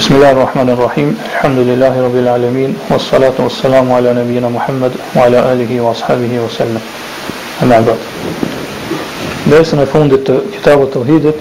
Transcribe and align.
Bismillah 0.00 0.30
ar-Rahman 0.30 0.70
ar-Rahim, 0.70 1.14
alhamdulillahi 1.34 2.00
rabbil 2.00 2.28
alemin, 2.28 2.76
ala 2.90 4.14
nabiyyina 4.14 4.48
Muhammed 4.50 4.92
wa 5.14 5.24
ala 5.26 5.50
alihi 5.50 5.76
wa 5.78 5.90
ashabihi 5.90 6.38
wa 6.38 6.46
s-salam. 6.48 6.80
Amma 7.60 7.76
abad. 7.84 7.98
Dhe 9.44 9.60
isë 9.60 9.76
në 9.76 9.86
fundit 9.92 10.24
të 10.24 10.38
kitabë 10.56 10.86
të 10.88 10.94
tëvhidit, 10.96 11.38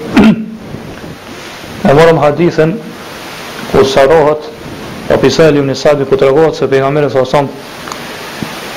amërëm 1.87 2.19
hadithën, 2.25 2.75
ku 3.71 3.85
s-sarohat, 3.85 4.51
wa 5.07 5.17
pisali 5.23 5.63
unë 5.63 5.77
sabi 5.79 6.03
ku 6.11 6.19
t-ragohat, 6.19 6.59
se 6.59 6.67
për 6.67 6.83
nëmërës 6.83 7.15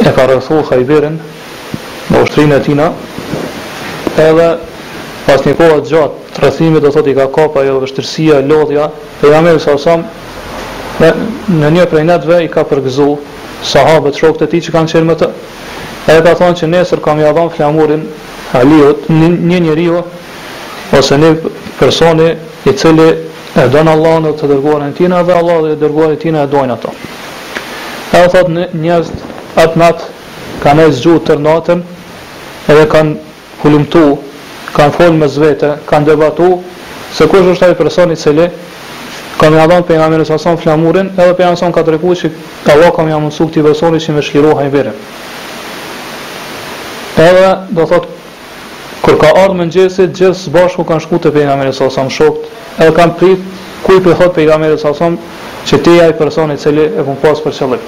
e 0.07 0.11
ka 0.15 0.31
rëthu 0.31 0.63
khajberin, 0.71 1.19
në 2.13 2.23
ushtrinë 2.23 2.55
e 2.55 2.63
tina, 2.71 2.87
edhe 4.31 4.49
pas 5.27 5.43
një 5.43 5.59
kohët 5.59 5.91
gjatë, 5.91 6.22
Trasimi 6.33 6.81
do 6.81 6.89
thotë 6.89 7.13
i 7.13 7.17
ka 7.19 7.27
kap 7.35 7.57
ajo 7.61 7.75
vështirsia 7.83 8.39
e 8.41 8.47
lodhja. 8.49 8.87
Pejgamberi 9.21 9.61
sa 9.61 9.77
sa 9.79 9.99
në, 11.03 11.11
në 11.61 11.73
një 11.77 11.85
prej 11.93 12.05
natëve 12.09 12.39
i 12.47 12.51
ka 12.53 12.65
përgëzuar 12.69 13.19
sahabët 13.63 14.17
shokët 14.17 14.47
e 14.47 14.49
tij 14.55 14.63
që 14.69 14.73
kanë 14.77 14.93
qenë 14.95 15.09
më 15.11 15.17
të. 15.23 15.29
e 16.11 16.15
ka 16.25 16.33
thonë 16.41 16.57
që 16.61 16.67
nesër 16.67 17.01
kam 17.01 17.21
ia 17.21 17.35
flamurin 17.57 18.09
Aliut, 18.53 19.07
një, 19.09 19.29
një 19.49 19.59
njeriu 19.65 20.03
ose 20.99 21.17
një 21.17 21.31
personi 21.79 22.35
i 22.67 22.73
cili 22.75 23.09
e 23.57 23.69
don 23.69 23.89
Allahun 23.89 24.33
të 24.33 24.49
dërgohen 24.49 24.83
në 24.91 24.97
Tina 24.97 25.23
dhe 25.23 25.33
Allahu 25.35 25.67
e 25.73 25.77
dërgoi 25.77 26.17
Tina 26.17 26.43
e 26.43 26.47
doin 26.47 26.71
ato. 26.71 26.91
E 28.13 28.17
thotë 28.17 28.33
thot, 28.33 28.49
një 28.75 28.99
atë 29.57 29.79
natë 29.79 30.05
kanë 30.65 30.91
zgjuar 30.97 31.21
tërnatën 31.29 31.81
edhe 32.73 32.87
kanë 32.93 33.15
hulumtuar 33.63 34.17
kanë 34.77 34.95
folë 34.97 35.19
më 35.21 35.29
zvete, 35.33 35.73
kanë 35.89 36.09
debatu, 36.13 36.49
se 37.13 37.27
kush 37.31 37.51
është 37.53 37.69
ai 37.71 37.77
person 37.77 38.13
i 38.13 38.17
cili 38.17 38.47
ka 39.41 39.49
më 39.51 39.65
dhënë 39.69 39.87
pejgamberin 39.89 40.25
sa 40.27 40.37
son 40.39 40.57
flamurin, 40.59 41.09
edhe 41.17 41.33
pejgamberi 41.35 41.59
son 41.59 41.73
ka 41.75 41.83
treguar 41.85 42.17
se 42.19 42.31
ka 42.65 42.77
vë 42.79 42.93
kam 42.97 43.09
jamu 43.11 43.31
sukti 43.35 43.63
personi 43.65 43.99
që 44.01 44.15
më 44.17 44.23
shkiroi 44.29 44.69
verën. 44.73 44.97
Edhe 47.27 47.49
do 47.75 47.87
thot 47.91 48.07
kur 49.03 49.17
ka 49.19 49.33
ardhur 49.43 49.59
mëngjesit, 49.61 50.15
gjithë 50.15 50.39
së 50.45 50.55
bashku 50.55 50.87
kanë 50.87 51.03
shkuar 51.05 51.23
te 51.27 51.33
pejgamberi 51.35 51.75
sa 51.75 51.91
son 51.91 52.09
shokt, 52.11 52.47
edhe 52.79 52.95
kanë 52.97 53.17
prit 53.19 53.41
ku 53.83 53.97
i 53.99 54.05
thot 54.07 54.33
pejgamberi 54.39 54.79
sa 54.79 54.95
son 54.95 55.19
që 55.67 55.83
ti 55.85 55.99
ai 56.01 56.13
person 56.17 56.51
i 56.55 56.57
cili 56.57 56.87
e 56.93 57.03
kum 57.05 57.19
pas 57.23 57.43
për 57.45 57.53
qëllim. 57.59 57.83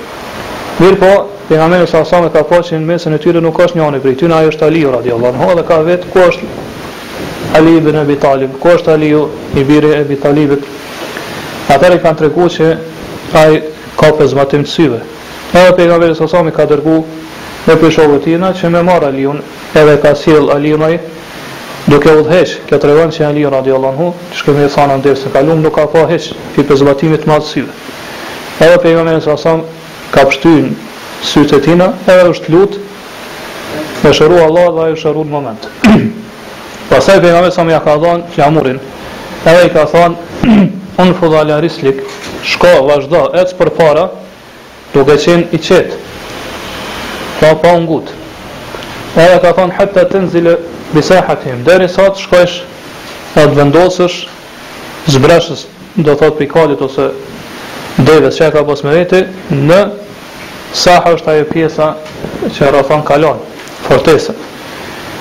Mirë 0.81 0.99
po, 0.99 1.13
pejgamberi 1.49 1.87
sa 1.89 2.03
son 2.09 2.27
ka 2.35 2.43
thënë 2.43 2.67
se 2.67 2.79
në 2.83 2.91
mesën 2.93 3.15
e 3.15 3.23
tyre 3.25 3.41
nuk 3.41 3.55
ka 3.57 3.69
asnjëri 3.71 4.03
prej 4.03 4.19
tyre, 4.25 4.35
ajo 4.43 4.51
është 4.57 4.67
Ali 4.67 4.85
radiallahu 4.97 5.37
anhu 5.37 5.61
dhe 5.61 5.69
ka 5.71 5.83
vetë 5.87 6.11
ku 6.11 6.25
është 6.29 6.51
Ali 7.57 7.77
ibn 7.77 7.95
Abi 7.97 8.17
Talib. 8.19 8.51
Ku 8.59 8.69
është 8.69 8.93
Ali 8.93 9.09
ju, 9.13 9.29
i 9.55 9.63
biri 9.65 9.93
e 9.95 9.99
Abi 10.03 10.17
Talibit? 10.19 10.65
Atër 11.71 11.95
kanë 12.03 12.19
treguar 12.19 12.51
se 12.51 12.67
ai 13.39 13.61
ka 13.97 14.09
për 14.19 14.27
zbatim 14.33 14.65
të 14.67 14.71
syve. 14.73 14.99
E 15.55 15.61
dhe 15.63 15.75
pejga 15.79 16.01
vërës 16.03 16.23
ka 16.57 16.65
dërgu 16.73 16.97
në 17.69 17.75
përshovë 17.83 18.19
tina 18.25 18.51
që 18.59 18.71
me 18.75 18.83
marë 18.83 19.07
Aliun 19.13 19.39
edhe 19.79 19.95
ka 20.03 20.15
sil 20.19 20.51
Ali 20.55 20.73
duke 21.87 22.11
u 22.19 22.23
dheqë. 22.27 22.59
Kjo 22.67 22.77
të 22.79 22.87
regu 22.91 23.15
që 23.15 23.25
Ali 23.29 23.47
unë 23.47 23.55
radi 23.55 23.71
Allah 23.79 23.95
në 23.95 23.99
hu, 24.03 24.09
që 24.33 24.37
shkëm 24.43 24.59
e 24.65 24.69
thana 24.75 24.97
në 24.99 25.05
dhe 25.05 25.55
nuk 25.63 25.75
ka 25.79 25.87
po 25.95 26.03
heqë 26.11 26.59
i 26.59 26.63
për 26.67 26.77
zbatimit 26.83 27.23
të 27.23 27.29
matë 27.31 27.47
syve. 27.47 27.73
E 28.59 28.67
dhe 28.73 28.83
pejga 28.83 29.07
vërës 29.13 29.31
ka 30.15 30.27
pështyjnë 30.27 30.75
syve 31.27 31.47
të 31.55 31.63
tina 31.65 31.93
edhe 32.07 32.27
është 32.35 32.51
lutë 32.53 32.77
me 34.05 34.11
shëru 34.15 34.43
Allah 34.47 34.69
dhe 34.77 34.85
ajo 34.91 34.97
shëru 35.07 35.23
në 35.25 35.31
moment. 35.31 35.63
Pasaj 36.95 37.19
për 37.19 37.33
nga 37.35 37.39
me 37.43 37.49
sa 37.51 37.63
më 37.67 37.73
ja 37.75 37.79
ka 37.83 37.95
dhonë 37.99 38.29
flamurin, 38.31 38.77
edhe 39.51 39.63
i 39.67 39.71
ka 39.75 39.83
thonë, 39.91 40.51
unë 41.03 41.17
fudhala 41.19 41.57
rislik, 41.65 41.99
shko, 42.47 42.71
vazhdo, 42.87 43.23
ecë 43.41 43.57
për 43.59 43.71
para, 43.75 44.05
duke 44.93 45.17
qenë 45.25 45.49
i 45.51 45.59
qetë, 45.59 45.99
pa 47.41 47.51
pa 47.65 47.73
E 49.15 49.25
Edhe 49.25 49.39
ka 49.43 49.51
thonë, 49.59 49.77
hëtë 49.81 50.05
të 50.13 50.21
në 50.25 50.31
zile 50.37 50.55
bisa 50.95 51.19
hakim, 51.33 51.61
deri 51.67 51.87
sa 51.89 52.07
të 52.13 52.25
shkojsh, 52.29 52.57
e 53.39 53.43
të 53.43 53.59
vendosësh, 53.59 54.21
zbreshës, 55.19 55.65
do 55.97 56.15
thotë 56.19 56.41
pikalit 56.45 56.83
ose 56.91 57.11
deves 58.07 58.39
që 58.39 58.47
e 58.49 58.55
ka 58.57 58.65
posë 58.71 58.87
me 58.89 58.95
veti, 59.01 59.21
në 59.71 59.83
sahë 60.85 61.17
është 61.19 61.35
ajo 61.35 61.51
pjesa 61.55 61.93
që 62.49 62.69
e 62.69 62.73
rafan 62.79 63.03
kalon, 63.11 63.43
fortesën. 63.89 64.43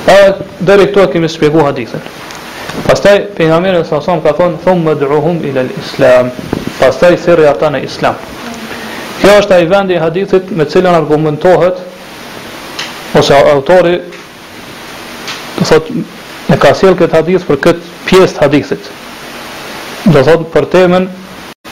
Edhe 0.05 0.35
deri 0.65 0.87
këtu 0.91 1.07
kemi 1.13 1.27
shpjegu 1.31 1.61
hadithin. 1.63 2.01
Pastaj 2.87 3.15
pejgamberi 3.37 3.83
sa 3.87 4.01
sa 4.01 4.17
ka 4.19 4.33
thon 4.35 4.57
thum 4.63 4.83
mad'uhum 4.83 5.37
ila 5.49 5.61
islam 5.81 6.31
Pastaj 6.79 7.15
thirrja 7.25 7.51
ata 7.51 7.69
në 7.71 7.83
islam. 7.85 8.15
Kjo 9.21 9.35
është 9.39 9.53
ai 9.55 9.65
vendi 9.69 9.93
i 9.95 10.01
hadithit 10.01 10.49
me 10.51 10.65
të 10.65 10.71
cilën 10.73 10.95
argumentohet 10.97 11.77
ose 13.15 13.37
autori 13.53 13.99
do 15.59 15.65
thotë 15.69 16.03
e 16.53 16.57
ka 16.59 16.73
sjell 16.75 16.97
këtë 16.99 17.19
hadith 17.21 17.45
për 17.47 17.61
këtë 17.67 17.91
pjesë 18.09 18.35
të 18.37 18.43
hadithit. 18.43 18.89
Do 20.09 20.23
thot 20.27 20.49
për 20.53 20.67
temën 20.75 21.07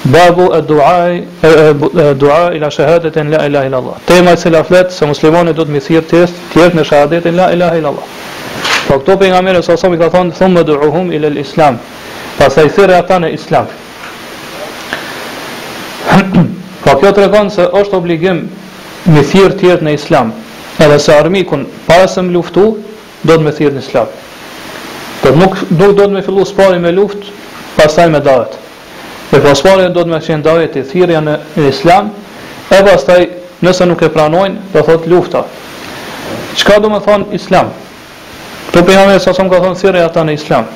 Babu 0.05 0.49
e 0.55 0.61
duaj, 0.61 1.15
e, 1.43 1.73
duaj 2.15 2.55
ila 2.57 2.71
shahadetin 2.71 3.29
la 3.29 3.45
ilaha 3.45 3.65
ila 3.67 3.77
Allah. 3.77 3.97
Tema 4.05 4.31
e 4.33 4.37
cila 4.37 4.63
flet 4.63 4.91
se 4.91 5.05
muslimoni 5.05 5.53
do 5.53 5.61
të 5.61 5.69
mithir 5.75 6.01
test, 6.09 6.33
tjetë 6.55 6.79
në 6.79 6.85
shahadetin 6.89 7.35
la 7.37 7.51
ilaha 7.53 7.77
ila 7.77 7.91
Allah. 7.93 8.07
Po 8.87 8.97
këto 8.97 9.15
për 9.21 9.29
nga 9.29 9.41
mire 9.45 9.61
sa 9.61 9.75
ka 9.77 10.09
thonë, 10.15 10.33
thumë 10.33 10.55
më 10.57 10.63
duruhum 10.63 11.11
ila 11.13 11.29
l'islam. 11.29 11.77
Pas 12.37 12.57
e 12.57 12.65
i 12.65 12.69
thire 12.69 12.95
ata 12.97 13.19
në 13.21 13.29
islam. 13.35 13.65
po 16.83 16.97
kjo 16.97 17.11
të 17.13 17.21
regon 17.21 17.49
se 17.53 17.67
është 17.77 17.95
obligim 17.97 18.41
mithir 19.05 19.53
tjetë 19.53 19.85
në 19.85 19.93
islam. 19.99 20.33
Edhe 20.81 20.97
se 20.99 21.13
armikun, 21.13 21.67
pasëm 21.85 22.33
luftu, 22.33 22.73
do 23.23 23.37
të 23.37 23.43
mithir 23.45 23.71
në 23.77 23.85
islam. 23.85 24.09
Për 25.21 25.37
nuk, 25.37 25.61
nuk 25.77 25.85
do 25.93 25.93
të 26.03 26.09
me 26.15 26.25
fillu 26.25 26.45
spari 26.49 26.79
me 26.81 26.89
luft, 26.91 27.21
pas 27.77 27.97
me 28.09 28.17
davet. 28.19 28.57
E 29.31 29.39
pasuarja 29.39 29.87
do 29.95 30.01
të 30.03 30.11
me 30.11 30.17
qenë 30.19 30.43
dhe 30.43 30.65
të 30.73 30.81
thirrja 30.89 31.19
në 31.23 31.33
islam, 31.69 32.09
e 32.75 32.79
pastaj 32.83 33.21
nëse 33.63 33.85
nuk 33.87 34.01
e 34.03 34.09
pranojnë, 34.11 34.57
do 34.73 34.81
thot 34.83 35.05
lufta. 35.07 35.45
Qka 36.59 36.81
do 36.83 36.89
me 36.91 36.99
thonë 37.05 37.31
islam? 37.37 37.69
Këtë 38.73 38.83
për 38.89 38.97
jamë 38.99 39.15
e 39.15 39.23
sasëm 39.23 39.47
ka 39.51 39.61
thonë 39.63 39.79
thirja 39.79 40.09
ta 40.11 40.25
në 40.27 40.35
islam. 40.35 40.67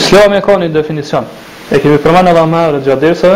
Islam 0.00 0.38
e 0.38 0.40
ka 0.46 0.56
një 0.56 0.70
definicion. 0.78 1.28
E 1.68 1.76
kemi 1.84 2.00
përmanë 2.00 2.32
edhe 2.32 2.46
më 2.48 2.64
herë 2.66 2.80
gjatë 2.88 3.34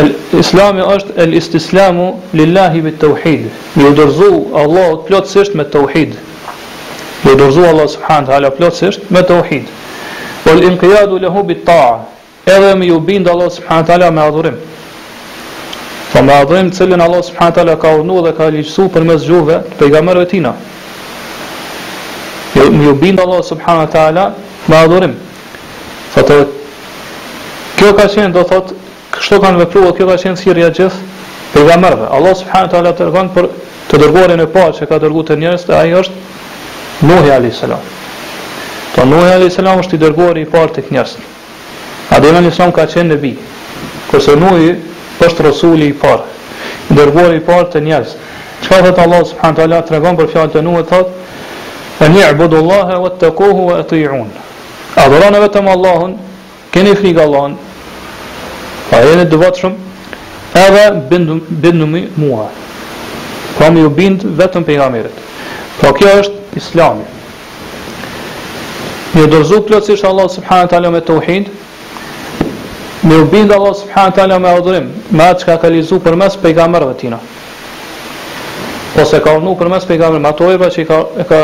El 0.00 0.08
Islami 0.40 0.80
është 0.94 1.12
el 1.20 1.34
istislamu 1.36 2.06
lillahi 2.36 2.80
bit 2.86 2.96
tauhid. 3.00 3.48
Ju 3.76 3.90
dorzu 3.96 4.30
Allah 4.60 4.96
plotësisht 5.06 5.52
me 5.54 5.64
tauhid. 5.64 6.12
Ju 7.28 7.34
dorzu 7.40 7.64
Allah 7.70 7.88
subhanahu 7.92 8.26
wa 8.26 8.32
taala 8.32 8.50
plotësisht 8.56 9.10
me 9.12 9.20
tauhid. 9.28 9.64
Wal 10.48 10.62
inqiyadu 10.70 11.20
lahu 11.26 11.42
bit 11.44 11.64
ta'a 11.68 12.00
edhe 12.46 12.74
me 12.76 12.86
ju 12.88 13.00
bindë 13.00 13.30
Allah 13.30 13.50
subhanët 13.52 13.88
ala 13.96 14.10
me 14.10 14.20
adhurim. 14.22 14.56
fa 16.12 16.18
po 16.18 16.24
me 16.26 16.32
adhurim 16.32 16.70
cilin 16.70 17.00
Allah 17.00 17.22
subhanët 17.22 17.58
ala 17.60 17.76
ka 17.76 17.94
urnu 17.96 18.22
dhe 18.26 18.32
ka 18.36 18.44
lishësu 18.50 18.88
për 18.92 19.04
mes 19.04 19.24
gjuve 19.24 19.54
të 19.62 19.74
pejgamerve 19.78 20.26
tina. 20.28 20.52
Me 22.54 22.84
ju 22.84 22.94
bindë 22.94 23.20
Allah 23.22 23.40
subhanët 23.42 23.94
ala 23.94 24.34
me 24.68 24.76
adhurim. 24.76 25.14
fa 26.14 26.20
të 26.22 26.34
kjo 27.76 27.94
ka 27.94 28.06
qenë 28.08 28.32
do 28.32 28.44
thot, 28.44 28.72
kështu 29.12 29.40
kanë 29.40 29.58
vepru 29.58 29.80
dhe 29.84 29.92
kjo 29.96 30.06
ka 30.06 30.14
qenë 30.22 30.36
si 30.36 30.52
rja 30.52 30.70
gjithë 30.70 30.96
pejgamerve. 31.54 32.06
Allah 32.16 32.34
subhanët 32.36 32.74
ala 32.74 32.92
të 32.92 33.02
rëgën 33.08 33.28
për 33.34 33.44
të 33.88 33.96
dërgore 34.02 34.36
në 34.36 34.46
parë 34.54 34.72
që 34.78 34.86
ka 34.88 34.98
dërgu 35.00 35.22
të 35.26 35.36
njërës 35.40 35.64
dhe 35.66 35.74
aji 35.74 35.92
është 35.92 36.20
Nuhi 37.02 37.30
a.s. 37.30 37.68
Po 38.94 39.04
Nuhi 39.04 39.30
a.s. 39.38 39.58
është 39.58 39.94
i 39.94 39.98
dërgori 39.98 40.40
i 40.42 40.46
parë 40.46 40.72
të 40.74 40.80
kënjërës. 40.86 41.16
A 42.10 42.20
dhe 42.20 42.28
imam 42.28 42.44
Islam 42.48 42.72
ka 42.74 42.84
qenë 42.90 43.14
në 43.14 43.20
bi 43.22 43.30
Kërse 44.10 44.34
në 44.38 44.50
ujë 44.54 44.72
është 45.26 45.46
rësulli 45.46 45.88
i 45.92 45.96
parë 45.96 46.92
Ndërguar 46.92 47.32
i 47.36 47.40
parë 47.46 47.68
të 47.74 47.80
njerës 47.86 48.16
Qëka 48.64 48.90
dhe 48.92 49.04
Allah 49.04 49.22
subhanahu 49.30 49.64
Allah 49.66 49.82
të 49.88 49.94
regon 49.96 50.18
për 50.18 50.28
fjalën 50.34 50.52
të 50.54 50.62
nuhë 50.66 50.82
thot 50.90 51.14
E 52.04 52.08
një 52.12 52.26
abudu 52.28 52.60
Allah 52.60 52.92
e 52.96 53.00
vëtë 53.06 53.20
të 53.24 53.30
kohu 53.40 53.64
e 53.76 53.80
të 53.88 53.98
i 54.02 54.04
unë 54.18 54.44
A 55.00 55.06
dhe 55.08 55.64
Allahun 55.76 56.14
Keni 56.74 56.94
frikë 57.00 57.24
Allahun 57.24 57.56
A 58.94 59.00
e 59.12 59.16
në 59.20 59.26
dëvatë 59.32 59.72
Edhe 60.64 60.84
bindu 61.10 61.86
mi 61.94 62.04
mua 62.20 62.46
Pra 63.56 63.70
mi 63.70 63.82
u 63.86 63.90
bindë 63.90 64.36
vetëm 64.42 64.64
për 64.66 64.82
Po 64.90 65.20
Pra 65.80 65.92
kjo 65.96 66.12
është 66.20 66.60
islami 66.60 67.08
Një 69.14 69.26
dërzu 69.30 69.60
të 69.64 69.72
lëtë 69.76 69.96
si 69.98 70.06
Allah 70.06 70.28
subhanët 70.36 70.74
me 70.92 71.00
të 71.06 71.20
Me 73.04 73.18
u 73.20 73.24
bindë 73.28 73.52
Allah 73.58 73.74
subhanë 73.76 74.36
me 74.40 74.48
adhurim 74.56 74.86
Me 75.12 75.24
atë 75.28 75.42
që 75.42 75.46
ka 75.50 75.56
kalizu 75.66 75.98
për 76.00 76.16
mes 76.16 76.36
pejgamerve 76.40 76.94
tina 77.00 77.18
Ose 79.02 79.18
ka 79.24 79.34
unu 79.38 79.52
për 79.60 79.68
mes 79.74 79.84
pejgamerve 79.90 80.22
Me 80.24 80.30
ato 80.30 80.48
eba 80.54 80.70
që 80.72 80.84
ka, 80.88 81.00
ka, 81.28 81.40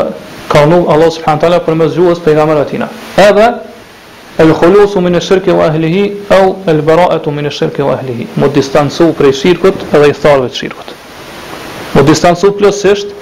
ka 0.49 0.63
unu 0.65 0.79
Allah 0.89 1.11
subhanë 1.17 1.43
të 1.45 1.51
për 1.67 1.77
mes 1.83 1.93
gjuhës 1.97 2.23
pejgamerve 2.25 2.65
tina 2.71 2.87
Edhe 3.27 3.51
El 4.41 4.55
khulusu 4.57 5.03
min 5.05 5.15
e 5.15 5.21
shirkje 5.21 5.53
wa 5.53 5.67
ahlihi 5.69 6.05
Au 6.39 6.55
el 6.73 6.81
baraetu 6.87 7.33
min 7.35 7.45
e 7.45 7.53
shirkje 7.53 7.85
wa 7.85 7.99
ahlihi 7.99 8.27
Mu 8.41 8.49
distansu 8.55 9.11
prej 9.19 9.37
shirkut 9.43 9.85
edhe 9.91 10.09
i 10.09 10.17
tharve 10.17 10.49
të 10.49 10.63
shirkut 10.63 10.95
Mu 11.93 12.03
distansu 12.09 12.55
plësisht 12.57 13.13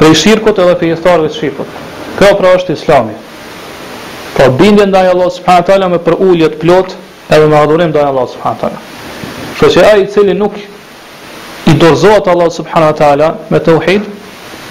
Prej 0.00 0.14
shirkut 0.24 0.58
edhe 0.64 0.74
prej 0.80 0.96
i 0.96 1.00
tharve 1.06 1.30
të 1.30 1.38
shirkut 1.38 1.80
Kjo 2.18 2.34
pra 2.40 2.56
është 2.58 2.74
islami 2.80 3.14
Po 4.40 4.50
bindje 4.58 4.90
ndaj 4.90 5.12
Allah 5.14 5.30
subhanë 5.38 5.92
me 5.94 6.02
për 6.08 6.22
ulljet 6.30 6.58
plotë 6.64 7.04
edhe 7.30 7.46
me 7.46 7.56
adhurim 7.56 7.92
dhe 7.92 7.98
Allah 8.00 8.26
subhanahu 8.28 8.60
taala. 8.60 8.78
Kjo 9.58 9.68
që 9.74 9.84
ai 9.90 10.02
i 10.04 10.08
cili 10.10 10.34
nuk 10.34 10.54
i 11.66 11.74
dorzohet 11.80 12.28
Allah 12.28 12.50
subhanahu 12.50 13.04
ala 13.04 13.34
me 13.50 13.58
tauhid, 13.60 14.02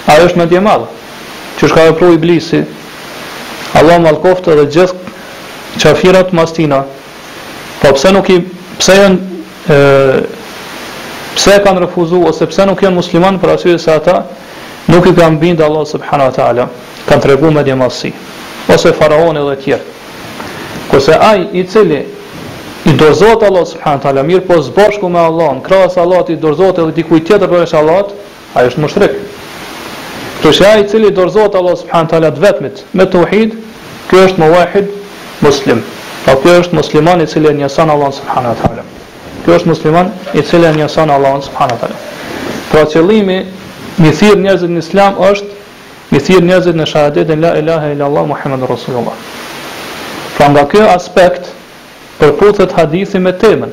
ai 0.07 0.19
është 0.27 0.37
më 0.41 0.47
dje 0.51 0.59
madh. 0.63 0.85
Që 1.59 1.67
shka 1.71 1.85
vepru 1.89 2.13
iblisi, 2.15 2.61
Allah 3.75 3.99
mallkoftë 4.03 4.55
dhe 4.59 4.65
gjithë 4.75 5.15
qafirat 5.81 6.31
mastina. 6.33 6.83
Po 7.81 7.93
pse 7.97 8.11
nuk 8.15 8.29
i 8.29 8.39
pse 8.79 8.95
janë 9.01 9.21
ë 9.67 10.23
pse 11.35 11.57
kanë 11.65 11.81
refuzuar 11.83 12.29
ose 12.29 12.47
pse 12.47 12.65
nuk 12.69 12.81
janë 12.83 12.95
musliman 12.95 13.39
për 13.41 13.55
arsye 13.57 13.77
se 13.81 13.91
ata 13.91 14.19
nuk 14.87 15.07
i 15.09 15.15
kanë 15.15 15.39
bindë 15.41 15.63
Allah 15.65 15.83
subhanahu 15.89 16.41
ala, 16.45 16.69
kanë 17.09 17.21
treguar 17.21 17.51
me 17.51 17.63
djemasi 17.65 18.11
ose 18.71 18.93
faraoni 18.95 19.43
dhe 19.47 19.55
të 19.57 19.63
tjerë. 19.65 19.95
Kurse 20.91 21.15
ai 21.19 21.47
i 21.51 21.65
cili 21.67 22.03
i 22.85 22.93
dorëzohet 22.93 23.43
Allah 23.45 23.65
subhanahu 23.65 24.01
taala 24.03 24.23
mirë, 24.25 24.41
po 24.45 24.59
së 24.61 24.71
bashku 24.75 25.09
me 25.09 25.19
Allah 25.19 25.57
krahas 25.65 25.97
Allahut 25.97 26.29
i 26.29 26.37
dorëzohet 26.37 26.79
edhe 26.83 26.93
dikujt 26.99 27.25
tjetër 27.27 27.49
përveç 27.49 27.73
Allahut, 27.79 28.11
ai 28.55 28.67
është 28.69 28.81
mushrik. 28.83 29.15
Kjo 30.41 30.51
është 30.53 30.67
ai 30.69 30.83
i 30.83 30.87
cili 30.91 31.09
dorëzohet 31.11 31.55
Allah 31.57 31.75
subhanahu 31.79 32.09
taala 32.13 32.31
vetmit 32.43 32.83
me 32.93 33.05
tauhid, 33.15 33.55
ky 34.11 34.19
është 34.27 34.39
muwahhid 34.43 34.93
muslim. 35.41 35.81
Po 36.27 36.35
ky 36.43 36.53
është 36.61 36.75
musliman 36.77 37.21
i 37.25 37.27
cili 37.31 37.53
njehson 37.57 37.89
Allah 37.89 38.11
subhanahu 38.19 38.55
taala. 38.61 38.83
Ky 39.45 39.55
është 39.57 39.67
musliman 39.73 40.11
i 40.33 40.41
cili 40.45 40.71
njehson 40.77 41.09
Allah 41.09 41.41
subhanahu 41.49 41.79
taala. 41.79 41.97
Pra 42.71 42.85
qëllimi 42.85 43.41
mi 43.97 44.11
thirr 44.13 44.37
njerëzit 44.45 44.69
në 44.75 44.85
islam 44.85 45.17
është 45.31 46.13
mi 46.13 46.21
thirr 46.21 46.45
njerëzit 46.53 46.75
në 46.77 46.85
shahadetin 46.93 47.41
la 47.41 47.57
ilaha 47.57 47.91
illa 47.95 48.05
allah 48.05 48.25
muhammedur 48.27 48.69
rasulullah. 48.75 49.13
Pra 50.37 50.49
nga 50.51 50.65
ky 50.69 50.79
aspekt 50.85 51.49
përputhet 52.19 52.71
hadithi 52.75 53.19
me 53.21 53.33
temën. 53.39 53.71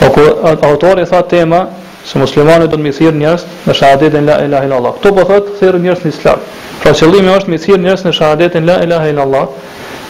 O 0.00 0.06
po 0.08 0.26
ku 0.56 0.66
autori 0.66 1.04
tha 1.06 1.22
tema 1.22 1.66
se 2.04 2.18
muslimanët 2.18 2.70
do 2.70 2.76
të 2.76 2.80
mithir 2.82 3.14
njerëz 3.14 3.44
në 3.66 3.74
shahadetin 3.74 4.26
la 4.26 4.38
ilaha 4.46 4.64
illallah. 4.66 4.94
Kto 4.98 5.12
po 5.14 5.24
thot 5.28 5.50
thirr 5.60 5.78
njerëz 5.78 6.04
në 6.06 6.12
islam. 6.14 6.40
Pra 6.82 6.92
qëllimi 6.92 7.30
është 7.36 7.50
mithir 7.52 7.78
njerëz 7.78 8.04
në 8.06 8.12
shahadetin 8.18 8.66
la 8.66 8.78
ilaha 8.84 9.06
illallah 9.12 9.46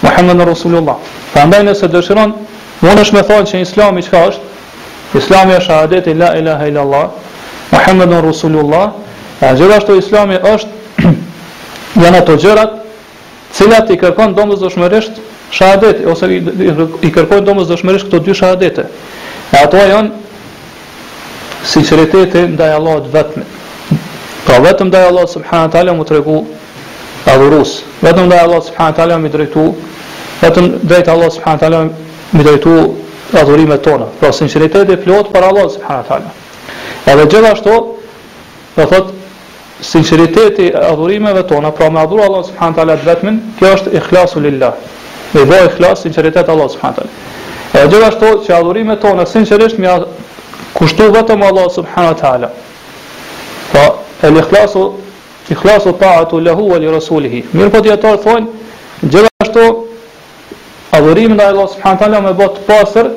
Muhammedun 0.03 0.47
rasulullah. 0.47 0.97
Prandaj 1.33 1.63
nëse 1.67 1.89
dëshiron 1.91 2.33
mundesh 2.81 3.13
me 3.13 3.23
thonë 3.23 3.47
se 3.51 3.61
islami 3.63 4.03
çka 4.03 4.27
është? 4.29 4.49
Islami 5.19 5.53
është 5.59 5.65
shahadeti 5.67 6.15
la 6.15 6.31
ilaha 6.39 6.67
illallah 6.71 7.05
Muhammedun 7.73 8.23
rasulullah. 8.29 8.91
A 9.41 9.55
gjithashtu 9.59 9.97
islami 9.99 10.39
është 10.39 11.11
janë 12.05 12.21
ato 12.23 12.37
gjërat 12.37 12.79
cilat 13.53 13.91
i 13.91 13.97
kërkon 13.99 14.35
domosdoshmërisht 14.35 15.21
shahadet 15.53 16.05
ose 16.09 16.25
i, 16.33 16.39
i, 16.39 16.73
i 17.09 17.13
kërkojnë 17.13 17.45
domosdoshmërisht 17.47 18.09
këto 18.09 18.21
dy 18.25 18.35
shahadete. 18.41 18.87
E 19.53 19.59
ato 19.61 19.77
janë 19.81 20.13
sinqeriteti 21.75 22.47
ndaj 22.55 22.73
Allahut 22.79 23.11
vetëm. 23.13 23.45
Pra 24.49 24.57
vetëm 24.65 24.89
ndaj 24.89 25.09
Allahut 25.11 25.35
subhanahu 25.37 25.69
wa 25.69 25.73
taala 25.77 25.95
mu 25.99 26.07
tregu 26.09 26.39
adhurus. 27.35 27.83
Vetëm 28.03 28.31
ndaj 28.31 28.41
Allahut 28.47 28.69
subhanahu 28.71 28.95
wa 28.97 29.01
taala 29.01 29.19
mi 29.21 29.29
drejtu 29.37 29.67
vetëm 30.43 30.69
drejt 30.89 31.09
Allah 31.13 31.29
subhanahu 31.37 31.61
wa 31.61 31.65
taala 31.65 31.83
mi 32.33 32.45
drejtu 32.49 32.77
adhurimet 33.43 33.83
tona. 33.85 34.09
Pra 34.21 34.33
sinqeriteti 34.33 34.97
plot 35.05 35.29
për 35.37 35.49
Allah 35.51 35.69
subhanahu 35.77 36.07
wa 36.07 36.09
taala. 36.09 36.33
Edhe 37.13 37.27
gjithashtu 37.29 37.77
do 38.79 38.87
thot 38.89 39.13
sinqeriteti 39.85 40.73
adhurimeve 40.75 41.43
tona, 41.45 41.71
pra 41.77 41.91
me 41.91 42.01
adhuru 42.01 42.23
Allah 42.25 42.43
subhanahu 42.45 42.75
wa 42.79 42.81
taala 42.81 42.97
vetëm, 43.05 43.41
kjo 43.61 43.77
është 43.77 43.97
ikhlasu 44.01 44.41
lillah 44.41 44.75
me 45.35 45.41
i 45.43 45.47
bëhe 45.47 45.69
klas 45.77 46.03
sinceritet 46.03 46.49
Allah 46.49 46.69
subhanët 46.71 46.97
Ta'ala. 46.97 47.13
E 47.73 47.87
gjithashtu 47.89 48.31
që 48.47 48.55
adhurime 48.59 48.97
tonë 49.01 49.25
sinqerisht 49.29 49.79
me 49.81 49.93
kushtu 50.77 51.07
vëtëm 51.15 51.45
Allah 51.49 51.71
subhanët 51.73 52.21
Ta'ala. 52.21 52.51
Pa, 53.73 53.81
po, 53.81 53.87
e 54.27 54.31
në 54.31 54.43
ikhlasu, 54.45 54.83
ikhlasu 55.53 55.93
pa 55.99 56.11
atu 56.23 56.41
lehu 56.41 56.75
e 56.77 56.81
li 56.85 56.91
rasulihi. 56.95 57.41
Mirë 57.53 57.73
po 57.75 57.81
djetarë 57.87 58.21
thonë, 58.27 58.67
gjithashtu 59.03 59.67
adhurime 60.99 61.39
në 61.41 61.47
Allah 61.55 61.69
subhanët 61.77 62.05
Ta'ala 62.05 62.21
me 62.29 62.35
bëhe 62.39 62.53
të 62.59 62.67
pasër 62.69 63.11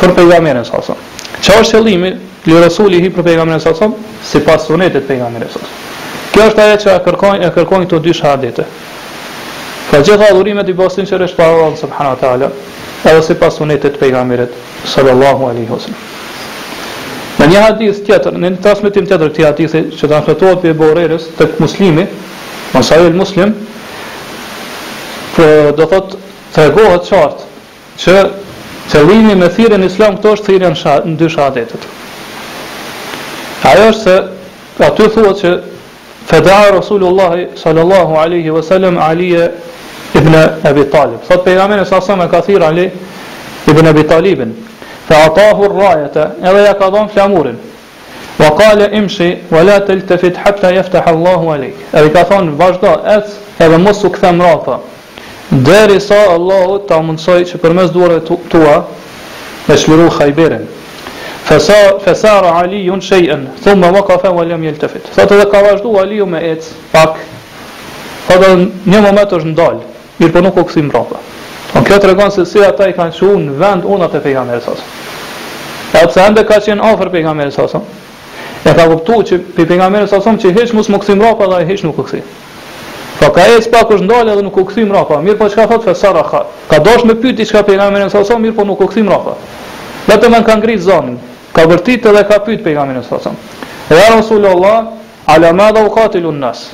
për 0.00 0.14
pejgamerin 0.20 0.66
sasëm. 0.68 1.04
Qa 1.42 1.58
është 1.62 1.74
qëllimi 1.78 2.12
li 2.46 2.60
rasulihi 2.62 3.10
për 3.16 3.26
pejgamerin 3.30 3.60
sasëm? 3.66 3.98
Si 4.24 4.40
pas 4.46 4.62
sunetit 4.70 5.08
pejgamerin 5.10 5.50
sasëm. 5.54 5.74
Kjo 6.28 6.44
është 6.52 6.62
ajo 6.64 6.78
që 6.84 6.92
e 6.94 7.02
kërkojnë, 7.06 7.46
e 7.48 7.56
kërkojnë 7.56 7.86
këto 7.88 7.98
dy 8.04 8.12
shahadete. 8.14 8.64
Ka 9.90 9.98
gjitha 10.02 10.26
adhurimet 10.28 10.68
i 10.68 10.74
basin 10.76 11.06
që 11.08 11.18
resh 11.22 11.34
para 11.36 11.48
Allah 11.56 11.76
subhanahu 11.80 12.14
wa 12.16 12.20
ta'ala 12.20 12.48
edhe 13.08 13.20
si 13.24 13.34
pas 13.40 13.54
sunetit 13.56 13.94
pejgamiret 13.98 14.52
sallallahu 14.84 15.46
alaihi 15.48 15.70
wasallam. 15.70 16.00
Në 17.38 17.46
një 17.52 17.60
hadith 17.62 18.00
tjetër, 18.04 18.34
në 18.42 18.50
një 18.54 18.60
transmitim 18.64 19.06
tjetër 19.06 19.30
këti 19.30 19.46
hadithi 19.46 19.82
që 19.96 20.10
të 20.10 20.16
anfetohet 20.16 20.66
për 20.80 21.00
e 21.00 21.06
tek 21.12 21.26
të 21.38 21.46
këtë 21.52 21.62
muslimi, 21.62 22.04
mësajel 22.74 23.16
muslim, 23.16 23.54
për 25.38 25.70
po 25.70 25.76
do 25.80 25.86
të 25.86 26.02
të 26.58 26.66
qartë 27.08 27.48
që 28.04 28.18
të 28.92 29.04
rrimi 29.06 29.38
me 29.40 29.48
thire 29.56 29.78
islam 29.86 30.18
këto 30.18 30.34
është 30.36 30.46
thire 30.50 30.72
në 31.06 31.16
dy 31.20 31.28
shahadetet. 31.32 31.88
Ajo 33.72 33.88
është 33.92 34.04
se 34.04 34.84
aty 34.90 35.08
thua 35.14 35.32
që 35.40 35.56
fedarë 36.28 36.76
Rasulullah 36.76 37.34
sallallahu 37.64 38.20
alaihi 38.20 38.50
wasallam 38.52 39.00
sallam 39.00 39.64
ibn 40.14 40.34
Abi 40.64 40.84
Talib. 40.90 41.22
Sot 41.28 41.44
pejgamberi 41.44 41.86
sa 41.86 42.00
sa 42.00 42.16
me 42.16 42.26
kathir 42.28 42.62
Ali 42.62 42.90
ibn 43.66 43.86
Abi 43.86 44.02
Talibin. 44.04 44.54
Fa 45.08 45.24
atahu 45.28 45.68
rrayata, 45.68 46.32
edhe 46.42 46.64
ja 46.64 46.74
ka 46.74 46.90
dhon 46.90 47.08
flamurin. 47.08 47.56
Wa 48.38 48.50
qala 48.56 48.90
imshi 48.92 49.38
wa 49.50 49.62
la 49.62 49.80
taltafit 49.80 50.36
hatta 50.36 50.72
yaftah 50.72 51.04
Allahu 51.06 51.46
alayk. 51.48 51.74
Ai 51.92 52.10
ka 52.10 52.24
thon 52.24 52.56
vazhdo, 52.56 53.02
ec, 53.06 53.24
edhe 53.58 53.78
mos 53.78 54.04
u 54.04 54.10
kthem 54.10 54.40
rrafa. 54.40 54.78
Deri 55.50 56.00
sa 56.00 56.32
Allahu 56.34 56.84
ta 56.88 57.00
mundsoj 57.00 57.42
që 57.48 57.58
përmes 57.60 57.92
duarve 57.92 58.20
tua 58.50 58.82
të 59.68 59.76
shliru 59.76 60.10
Khayberin. 60.10 60.66
fa 61.44 61.56
fasara 62.04 62.52
Ali 62.60 62.90
shay'an, 63.00 63.48
thumma 63.64 63.90
waqafa 63.92 64.30
wa 64.30 64.42
lam 64.44 64.62
yaltafit. 64.62 65.08
Sot 65.16 65.32
edhe 65.32 65.50
ka 65.50 65.62
vazhdu 65.62 65.96
Ali 66.00 66.24
me 66.24 66.38
ec 66.50 66.60
pak. 66.92 67.14
Po 68.28 68.34
një 68.84 69.00
moment 69.00 69.32
është 69.32 69.54
ndalë 69.56 69.96
mirë 70.18 70.32
po 70.34 70.40
nuk 70.42 70.56
u 70.58 70.64
kthim 70.68 70.88
mbrapa. 70.90 71.20
Po 71.72 71.82
kjo 71.84 71.98
tregon 72.02 72.30
se 72.32 72.44
si 72.46 72.62
ata 72.64 72.88
i 72.88 72.94
kanë 72.96 73.14
shuar 73.14 73.38
në 73.42 73.54
vend 73.60 73.84
unat 73.86 74.14
e 74.14 74.20
pejgamberit 74.24 74.64
sa. 74.66 74.74
Edhe 75.94 76.08
pse 76.10 76.24
ende 76.26 76.44
ka 76.48 76.58
qenë 76.64 76.84
afër 76.92 77.10
pejgamberit 77.14 77.54
sa. 77.54 77.80
E 78.64 78.74
ka 78.74 78.88
kuptuar 78.90 79.24
që 79.28 79.38
pe 79.56 79.66
pejgamberit 79.68 80.08
sa 80.10 80.18
që 80.20 80.54
hiç 80.58 80.72
mos 80.74 80.88
më 80.90 80.98
kthim 81.02 81.20
mbrapa 81.22 81.48
dhe 81.52 81.66
hiç 81.70 81.84
nuk 81.86 81.98
u 81.98 82.02
kthim. 82.06 82.22
Po 83.18 83.30
ka 83.34 83.46
ec 83.56 83.70
pa 83.70 83.84
kush 83.86 84.00
ndalë 84.02 84.36
dhe 84.36 84.42
nuk 84.42 84.56
u 84.56 84.64
kthim 84.66 84.88
mbrapa. 84.90 85.20
Mirë 85.22 85.38
po 85.38 85.48
çka 85.48 85.66
thot 85.70 85.84
Fesara 85.84 86.22
ka. 86.26 86.44
Ka 86.70 86.78
dosh 86.78 87.04
me 87.04 87.14
pyet 87.14 87.36
diçka 87.36 87.62
pejgamberin 87.62 88.10
sa 88.10 88.24
sa 88.24 88.38
mirë 88.38 88.56
po 88.56 88.64
nuk 88.64 88.80
u 88.80 88.86
kthim 88.88 89.04
mbrapa. 89.06 89.36
Vetëm 90.08 90.34
an 90.34 90.42
kanë 90.44 90.62
ngrit 90.64 90.80
zonin. 90.82 91.18
Ka 91.54 91.66
vërtit 91.66 92.06
edhe 92.10 92.24
ka 92.26 92.38
pyet 92.42 92.64
pejgamberin 92.64 93.02
sa 93.06 93.18
sa. 93.22 93.30
Ya 93.90 94.08
Rasulullah, 94.16 94.88
ala 95.26 95.52
madha 95.52 95.88
nas. 96.32 96.70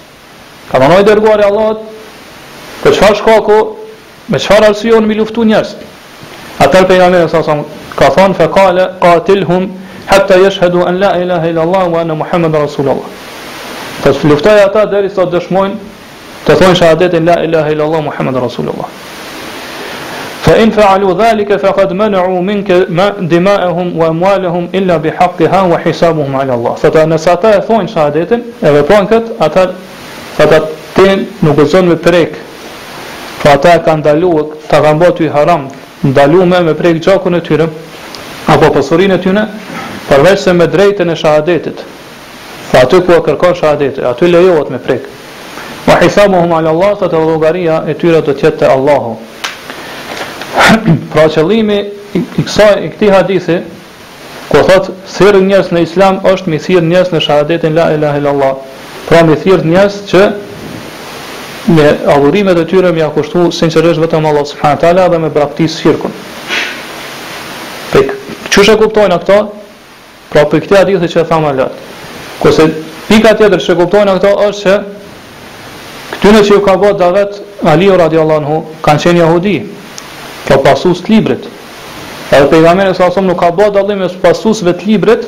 Ka 0.70 0.78
vonoj 0.80 1.04
dërguar 1.04 1.40
i 1.40 1.44
Allahut, 1.44 1.78
Për 2.84 2.92
çfarë 2.98 3.16
shkaku? 3.16 3.56
Me 4.28 4.38
çfarë 4.38 4.66
arsye 4.68 4.92
unë 4.98 5.08
mi 5.08 5.14
luftu 5.16 5.44
njerëz? 5.48 5.70
Ata 6.60 6.82
pejgamberi 6.86 7.28
sa 7.32 7.40
sam 7.42 7.62
ka 7.96 8.10
thon 8.12 8.34
fekale 8.36 8.84
qatilhum 9.00 9.68
hatta 10.10 10.36
yashhadu 10.42 10.82
an 10.84 10.98
la 11.00 11.14
ilaha 11.22 11.48
illa 11.48 11.62
allah 11.62 11.88
wa 11.94 12.00
anna 12.00 12.14
muhammeda 12.14 12.60
rasulullah. 12.60 13.08
Të 14.04 14.12
luftoj 14.28 14.60
ata 14.66 14.84
derisa 14.90 15.24
dëshmojnë 15.24 15.74
të 16.46 16.58
thonë 16.60 16.76
shahadetin 16.82 17.24
la 17.28 17.38
ilaha 17.46 17.72
illa 17.72 17.84
allah 17.88 18.02
muhammeda 18.10 18.40
rasulullah. 18.44 18.88
Fa 20.44 20.58
in 20.60 20.70
faalu 20.76 21.14
dhalika 21.16 21.58
faqad 21.58 21.92
man'u 21.96 22.42
mink 22.42 22.68
dima'ahum 23.32 23.94
wa 23.96 24.08
amwaluhum 24.12 24.68
illa 24.72 24.98
bihaqqiha 24.98 25.62
wa 25.72 25.78
hisabuhum 25.80 26.36
ala 26.36 26.52
allah. 26.52 26.76
Sa 26.76 27.06
ne 27.06 27.16
sa 27.18 27.36
ta 27.36 27.60
thonë 27.60 27.88
shahadetin 27.94 28.44
e 28.60 28.70
veprojnë 28.76 29.08
kët 29.08 29.32
ata 29.40 29.72
ata 30.38 30.60
tin 30.94 31.26
nuk 31.42 31.56
gëzon 31.56 31.86
me 31.88 31.96
prek 31.96 32.36
Pra 33.44 33.52
ata 33.60 33.74
e 33.76 33.80
kanë 33.84 34.00
ndalu, 34.00 34.30
ta 34.70 34.78
kanë 34.80 35.00
bërë 35.02 35.24
i 35.26 35.26
haram, 35.34 35.66
ndalu 36.08 36.46
me 36.48 36.62
me 36.64 36.72
prej 36.74 36.94
gjakun 37.04 37.34
e 37.36 37.42
tyre, 37.44 37.66
apo 38.48 38.70
pasurin 38.72 39.12
e 39.12 39.18
tyre, 39.20 39.42
përveç 40.08 40.38
se 40.40 40.52
me 40.52 40.66
drejten 40.66 41.10
e 41.10 41.14
shahadetit. 41.16 41.82
Pra 42.70 42.80
aty 42.88 43.02
ku 43.04 43.18
kërkon 43.26 43.54
shahadetit, 43.58 44.00
aty 44.04 44.30
lejohet 44.32 44.70
me 44.70 44.78
prej. 44.78 45.00
Ma 45.86 45.98
hisamu 46.00 46.40
hum 46.40 46.54
ala 46.56 46.70
Allah, 46.72 46.94
të 47.02 47.08
të 47.12 47.20
logaria 47.26 47.82
e 47.86 47.92
tyre 48.00 48.22
të 48.24 48.32
tjetë 48.38 48.58
të 48.64 48.70
Allahu. 48.78 49.12
pra 51.12 51.28
qëllimi 51.34 51.78
i, 52.16 52.24
kësaj, 52.38 52.72
i 52.80 52.88
këti 52.94 53.12
hadithi, 53.12 53.58
ku 54.48 54.64
thotë, 54.70 54.96
sirë 55.18 55.44
njës 55.50 55.68
në 55.72 55.84
islam 55.90 56.22
është 56.32 56.48
mi 56.50 56.62
sirë 56.68 56.88
njës 56.88 57.12
në 57.12 57.20
shahadetin 57.28 57.76
la 57.76 57.90
ilahe 57.98 58.24
illallah. 58.24 58.56
Pra 59.12 59.20
mi 59.28 59.36
sirë 59.44 59.68
njës 59.74 60.00
që 60.10 60.24
me 61.66 61.88
adhurimet 62.06 62.59
e 62.59 62.64
tyre 62.66 62.92
me 62.92 63.00
ka 63.00 63.11
kushtu 63.11 63.52
sinqerisht 63.52 64.00
vetëm 64.00 64.26
Allah 64.26 64.44
subhanahu 64.47 64.80
teala 64.80 65.09
dhe 65.09 65.18
me 65.18 65.30
braktis 65.30 65.78
shirkun. 65.80 66.12
Pik, 67.92 68.12
çuish 68.52 68.68
e 68.75 68.76
kuptojnë 68.80 69.16
ato? 69.16 69.38
Pra 70.33 70.44
për 70.44 70.61
këtë 70.64 70.76
hadith 70.76 71.06
që 71.14 71.25
tha 71.28 71.38
më 71.40 71.52
lart. 71.56 71.80
Kurse 72.40 72.66
pika 73.09 73.33
tjetër 73.38 73.61
që 73.64 73.76
kuptojnë 73.80 74.11
ato 74.18 74.35
është 74.49 74.61
se 74.61 74.75
këtyre 76.16 76.42
që 76.49 76.52
ju 76.59 76.61
ka 76.61 76.76
bërë 76.83 76.99
davet 77.00 77.42
Ali 77.64 77.87
radhiyallahu 77.88 78.40
anhu 78.40 78.64
kanë 78.85 79.00
qenë 79.02 79.23
jehudi. 79.23 79.54
Po 80.44 80.59
pasus 80.61 81.00
të 81.00 81.09
librit. 81.14 81.47
Edhe 82.30 82.49
pejgamberi 82.52 82.92
sa 82.94 83.09
nuk 83.25 83.40
ka 83.40 83.49
bërë 83.56 83.73
dallim 83.78 84.02
me 84.04 84.09
pasuesve 84.21 84.75
të 84.76 84.90
librit 84.90 85.25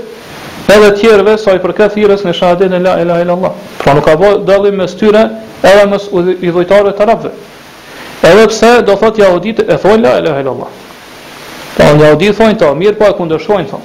edhe 0.75 0.93
tjerëve 0.99 1.37
sa 1.39 1.55
i 1.57 1.61
përket 1.63 1.93
thirrjes 1.95 2.25
në 2.27 2.33
shahadin 2.35 2.75
e 2.75 2.81
la 2.83 2.97
ilaha 3.03 3.23
illa 3.25 3.33
allah. 3.35 3.53
Pra 3.81 3.93
po 3.93 3.99
nuk 3.99 4.05
ka 4.07 4.15
bë 4.19 4.31
dallim 4.49 4.79
mes 4.81 4.95
tyre 4.99 5.21
edhe 5.63 5.87
mes 5.91 6.07
i 6.43 6.51
vojtarëve 6.51 6.93
të 6.99 7.07
rabve. 7.07 7.31
Edhe 8.27 8.47
pse 8.51 8.71
do 8.87 8.97
thotë 8.99 9.23
yahudit 9.23 9.63
e 9.63 9.77
thon 9.79 10.03
la 10.03 10.17
ilaha 10.23 10.41
illa 10.43 10.51
allah. 10.55 10.71
Po 11.77 11.77
pra, 11.77 11.93
yahudit 12.07 12.35
thon 12.39 12.57
to, 12.59 12.73
mirë 12.75 12.99
po 12.99 13.07
e 13.07 13.15
kundërshtojnë 13.21 13.69
to. 13.71 13.81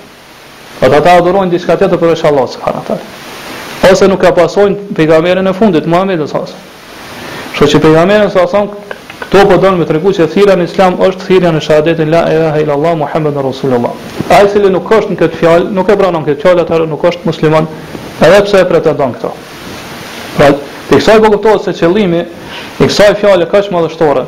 Po 0.79 0.85
ata 0.89 1.01
ta 1.05 1.17
adhurojnë 1.19 1.53
diçka 1.53 1.75
tjetër 1.77 2.01
për 2.01 2.15
inshallah 2.15 2.47
subhanallahu 2.55 2.89
te. 2.89 3.91
Ose 3.91 4.07
nuk 4.07 4.21
ka 4.21 4.31
pasojnë 4.33 4.95
pejgamberin 4.97 5.47
e 5.47 5.53
fundit 5.53 5.85
Muhammedun 5.85 6.27
sallallahu 6.29 6.55
alaihi 6.55 7.59
wasallam. 7.59 7.69
që 7.71 7.77
pejgamberin 7.85 8.29
sallallahu 8.29 8.57
alaihi 8.57 8.97
Kto 9.29 9.45
po 9.47 9.57
don 9.57 9.77
me 9.79 9.85
tregu 9.85 10.11
se 10.13 10.25
thirrja 10.27 10.55
në 10.57 10.65
Islam 10.65 10.95
është 11.05 11.25
thirrja 11.27 11.51
në 11.55 11.61
shahadetin 11.61 12.09
la 12.09 12.23
ilaha 12.33 12.59
illa 12.63 12.73
allah 12.73 12.95
muhammed 13.03 13.37
rasulullah. 13.45 13.91
Ai 14.29 14.47
cili 14.49 14.69
nuk 14.73 14.87
ka 14.89 14.97
në 15.05 15.17
këtë 15.19 15.37
fjalë, 15.41 15.69
nuk 15.71 15.89
e 15.93 15.97
pranon 15.99 16.25
këtë 16.25 16.41
fjalë, 16.43 16.63
atëherë 16.65 16.87
nuk 16.89 17.05
është 17.11 17.27
musliman, 17.29 17.67
edhe 18.25 18.39
pse 18.47 18.63
e 18.63 18.67
pretendon 18.67 19.13
këto. 19.13 19.33
Pra, 20.37 20.49
të 20.89 20.97
kësaj 20.97 21.19
po 21.23 21.31
kuptohet 21.35 21.67
se 21.69 21.73
qëllimi 21.79 22.23
i 22.23 22.87
kësaj 22.87 23.13
fjale 23.21 23.47
kaq 23.53 23.69
madhështore 23.71 24.25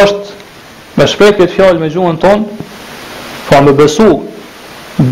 është 0.00 0.96
me 0.96 1.06
shpreh 1.12 1.36
këtë 1.38 1.52
fjalë 1.58 1.82
me 1.84 1.92
gjuhën 1.92 2.18
tonë, 2.24 2.64
fa 3.50 3.60
me 3.62 3.72
besu 3.76 4.22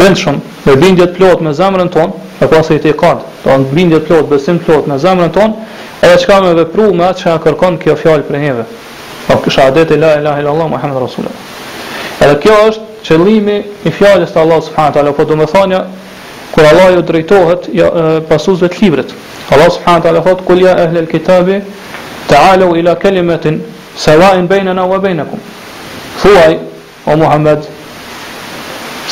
bëndshëm 0.01 0.41
me 0.67 0.75
bindje 0.81 1.07
të 1.13 1.17
plotë 1.21 1.45
me 1.47 1.53
zemrën 1.61 1.89
tonë, 1.93 2.28
Në 2.39 2.47
pas 2.53 2.69
i 2.71 2.77
të 2.79 2.93
i 2.93 2.95
kanë, 2.95 3.31
të 3.45 3.51
anë 3.51 4.01
plot, 4.07 4.29
besim 4.31 4.59
plot 4.63 4.87
në 4.87 4.99
zemrën 5.03 5.33
tonë, 5.35 5.55
edhe 6.07 6.19
që 6.21 6.27
ka 6.29 6.41
me 6.45 6.53
vepru 6.55 6.93
me 6.95 7.05
atë 7.09 7.19
që 7.21 7.25
ka 7.33 7.39
kërkon 7.49 7.79
kjo 7.83 7.97
fjallë 7.99 8.25
për 8.29 8.39
heve. 8.39 8.65
Në 8.65 9.29
po, 9.33 9.39
kësha 9.45 9.65
adet 9.73 9.91
e 9.91 9.97
la 9.99 10.13
ilahe 10.21 10.45
illallah, 10.45 10.69
Muhammed 10.71 11.01
Rasulullah. 11.03 11.35
Edhe 12.23 12.37
kjo 12.43 12.61
është 12.69 13.03
qëllimi 13.09 13.59
i 13.85 13.91
fjallës 13.93 14.31
të 14.33 14.41
Allah 14.45 14.63
subhanët, 14.69 14.97
ala 15.01 15.13
po 15.13 15.25
du 15.25 15.37
me 15.37 15.47
thanja, 15.51 15.83
kër 16.55 16.69
Allah 16.71 16.93
ju 16.95 17.03
drejtohet 17.11 17.67
ja, 17.73 17.89
jo, 17.91 18.21
pasuzve 18.31 18.71
të 18.71 18.85
librit. 18.85 19.11
Allah 19.51 19.71
subhanët, 19.75 20.07
ala 20.13 20.23
po 20.25 20.37
kulja 20.47 20.77
ehle 20.85 21.03
l-kitabi, 21.09 21.59
të 22.31 22.45
alu 22.55 22.71
ila 22.81 22.95
kelimetin, 23.03 23.61
se 23.99 24.15
vajnë 24.17 24.47
bejnëna 24.51 24.87
vë 24.91 25.03
bejnëkum. 25.09 25.43
Thuaj, 26.23 26.57
o 27.07 27.17
Muhammed, 27.19 27.67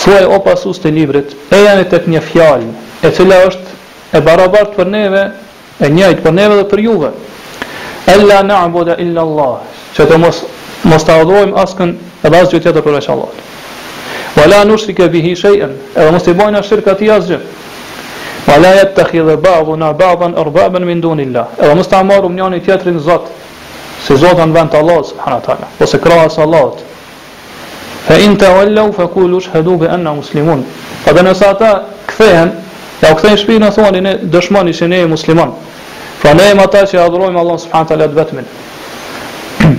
thuaj 0.04 0.26
o 0.30 0.38
pasuz 0.46 0.78
të 0.78 0.94
librit, 0.96 1.34
e 1.50 1.64
janë 1.66 1.88
të 1.90 2.04
një 2.12 2.24
fjallë, 2.30 2.74
e 3.02 3.12
cila 3.12 3.36
është 3.48 3.74
e 4.16 4.20
barabartë 4.24 4.76
për 4.76 4.88
neve, 4.92 5.24
e 5.80 5.88
njajt 5.92 6.22
për 6.24 6.32
neve 6.34 6.56
dhe 6.60 6.68
për 6.70 6.80
juve. 6.82 7.10
Ella 8.06 8.42
na 8.42 8.62
illa 8.98 9.20
Allah, 9.22 9.56
që 9.94 10.06
të 10.06 10.18
mos, 10.22 10.42
mos 10.86 11.04
të 11.04 11.16
adhojmë 11.22 11.56
askën 11.62 11.94
e 12.24 12.30
dhe 12.30 12.36
asë 12.40 12.60
tjetër 12.62 12.82
përveç 12.84 13.08
Allah. 13.12 13.28
Wa 14.36 14.46
la 14.46 14.62
ke 14.96 15.08
bihi 15.08 15.34
shejën, 15.36 15.70
edhe 15.96 16.10
mos 16.12 16.22
të 16.24 16.34
bojnë 16.34 16.58
ashtë 16.58 16.68
shirkë 16.76 16.90
ati 16.92 17.10
asë 17.10 17.28
gjithë. 17.28 17.46
Wa 18.46 18.56
la 18.62 18.70
jetë 18.80 18.94
të 18.96 19.04
khidhe 19.10 19.36
babu 19.36 19.76
na 19.76 19.92
baban, 19.92 20.34
edhe 20.36 21.74
mos 21.74 21.88
të 21.88 21.96
amaru 21.98 22.28
më 22.30 22.34
njani 22.36 22.60
tjetërin 22.60 22.98
zotë, 23.00 23.30
si 24.06 24.16
zotë 24.16 24.46
në 24.46 24.54
vend 24.54 24.70
të 24.72 24.76
Allah, 24.80 25.02
së 25.04 25.18
përhanë 25.18 25.42
talë, 25.46 25.72
po 25.78 25.86
se 25.86 25.98
të. 25.98 26.66
Fa 28.06 28.14
in 28.22 28.36
tawallu 28.38 28.92
fa 28.94 29.06
qulu 29.10 29.40
shahidu 29.42 29.76
bi 29.80 29.86
anna 29.90 30.12
muslimun. 30.14 30.62
Fa 31.04 31.12
dana 31.12 31.32
sa 31.34 31.52
ta 31.58 31.70
Ja 33.02 33.12
u 33.12 33.16
kthejnë 33.18 33.38
shpinë 33.40 33.66
a 33.68 33.72
thoni 33.76 34.00
ne 34.04 34.12
dëshmoni 34.32 34.72
që 34.76 34.86
ne 34.88 35.02
e 35.04 35.08
musliman 35.10 35.50
Pra 36.22 36.32
ne 36.34 36.46
e 36.50 36.54
më 36.56 36.64
ata 36.64 36.84
që 36.92 37.00
adhurojmë 37.02 37.38
Allah 37.42 37.58
subhanët 37.64 37.90
alet 37.96 38.14
vetëmin 38.16 38.46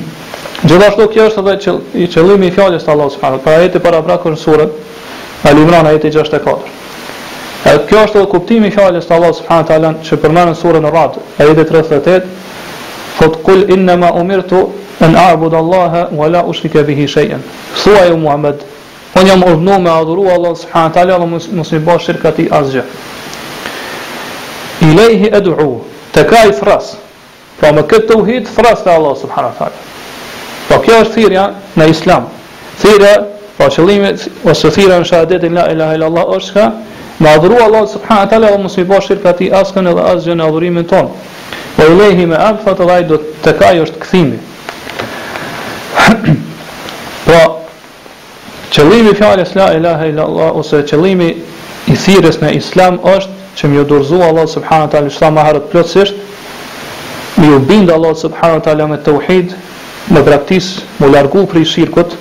Gjithashtu 0.70 1.08
kjo 1.14 1.26
është 1.32 1.44
edhe 1.46 1.76
i 2.06 2.10
qëllimi 2.14 2.52
i 2.52 2.56
fjalës 2.58 2.86
të 2.86 2.94
Allah 2.94 3.10
subhanët 3.16 3.44
Pra 3.46 3.56
jeti 3.64 3.82
para 3.88 4.04
prakur 4.06 4.36
në 4.36 4.42
surën 4.44 4.76
al 5.50 5.62
Imran 5.64 5.90
a 5.90 5.96
jeti 5.98 6.12
64 6.20 6.74
E 7.66 7.76
kjo 7.90 8.06
është 8.06 8.22
edhe 8.22 8.30
kuptimi 8.36 8.70
i 8.70 8.76
fjalës 8.78 9.10
të 9.10 9.18
Allah 9.18 9.34
subhanët 9.40 9.74
alet 9.80 10.06
Që 10.12 10.22
përmenë 10.26 10.54
në 10.54 10.62
surën 10.62 10.86
në 10.86 10.94
ratë 11.00 11.26
A 11.42 11.50
jeti 11.50 11.68
38 11.74 12.32
Qot 13.18 13.42
kull 13.50 13.66
innama 13.74 14.14
umirtu 14.22 14.62
Në 15.02 15.10
a'budallaha 15.26 16.06
Allahe 16.08 16.08
Wa 16.20 16.30
la 16.36 16.46
ushtike 16.48 16.82
bihi 16.86 17.08
shay'an. 17.10 17.42
Thuaj 17.84 18.14
Muhammed 18.18 18.62
Unë 19.18 19.30
jam 19.32 19.42
urdhënu 19.42 19.78
me 19.84 19.90
adhuru 19.90 20.28
Allah 20.30 20.56
subhanahu 20.60 20.94
taala 20.94 21.18
dhe 21.20 21.26
mos 21.30 21.72
me 21.74 21.80
bësh 21.86 22.04
shirka 22.08 22.32
asgjë. 22.60 22.84
Ilehi 24.88 25.28
ed'u 25.40 25.54
te 26.14 26.22
i 26.40 26.52
fras. 26.60 26.86
Po 27.60 27.68
me 27.74 27.82
këtë 27.82 28.08
tauhid 28.14 28.46
fras 28.58 28.80
te 28.86 28.92
Allah 28.94 29.16
subhanahu 29.22 29.56
taala. 29.58 29.76
Po 30.70 30.76
kjo 30.86 30.96
është 31.06 31.14
thirrja 31.16 31.44
në 31.80 31.86
Islam. 31.96 32.24
Thirrja 32.82 33.16
po 33.58 33.66
qëllimi 33.74 34.12
ose 34.54 34.70
thirrja 34.76 35.00
në 35.02 35.06
shahadetin 35.10 35.54
la 35.58 35.66
ilaha 35.74 35.94
illa 35.98 36.08
Allah 36.12 36.26
është 36.38 36.54
ka 36.60 36.68
me 37.20 37.30
adhuru 37.34 37.56
Allah 37.64 37.88
subhanahu 37.96 38.30
taala 38.36 38.48
dhe 38.54 38.60
mos 38.68 38.78
me 38.78 38.86
bësh 38.92 39.06
shirka 39.12 39.32
ti 39.40 39.50
askën 39.62 39.90
edhe 39.94 40.02
asgjën 40.14 40.38
në 40.38 40.46
adhurimin 40.52 40.86
ton. 40.94 41.08
Po 41.78 41.84
ilehi 41.96 42.26
me 42.26 42.36
abfat 42.52 42.80
Allah 42.86 43.02
do 43.08 43.18
të 43.44 43.52
i 43.74 43.80
është 43.88 43.98
kthimi. 44.02 44.38
Po 47.26 47.40
Qëllimi 48.78 49.16
fjalës 49.18 49.56
la 49.58 49.72
ilaha 49.74 50.06
illa 50.12 50.22
allah 50.28 50.52
ose 50.60 50.84
qëllimi 50.86 51.30
i 51.90 51.96
thirrjes 51.98 52.36
në 52.44 52.52
islam 52.60 53.00
është 53.16 53.34
që 53.58 53.70
më 53.72 53.86
dorëzoi 53.90 54.20
Allah 54.22 54.46
subhanahu 54.52 54.92
taala 54.94 55.10
islam 55.10 55.34
më 55.40 55.46
harë 55.48 55.62
plotësisht 55.72 56.20
më 57.42 57.50
u 57.56 57.64
bind 57.72 57.90
Allah 57.90 58.14
subhanahu 58.22 58.62
taala 58.68 58.86
me 58.94 59.00
tauhid 59.08 59.56
me 60.14 60.22
praktikë 60.28 61.02
më 61.02 61.10
largu 61.16 61.46
prej 61.50 61.66
shirkut 61.72 62.14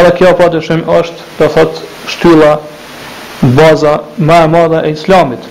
edhe 0.00 0.14
kjo 0.16 0.32
po 0.40 0.48
është 0.48 1.26
të 1.38 1.50
thot 1.58 1.82
shtylla 2.14 2.52
baza 3.60 3.98
më 4.16 4.40
e 4.46 4.50
madhe 4.56 4.80
e 4.88 4.92
islamit 4.96 5.44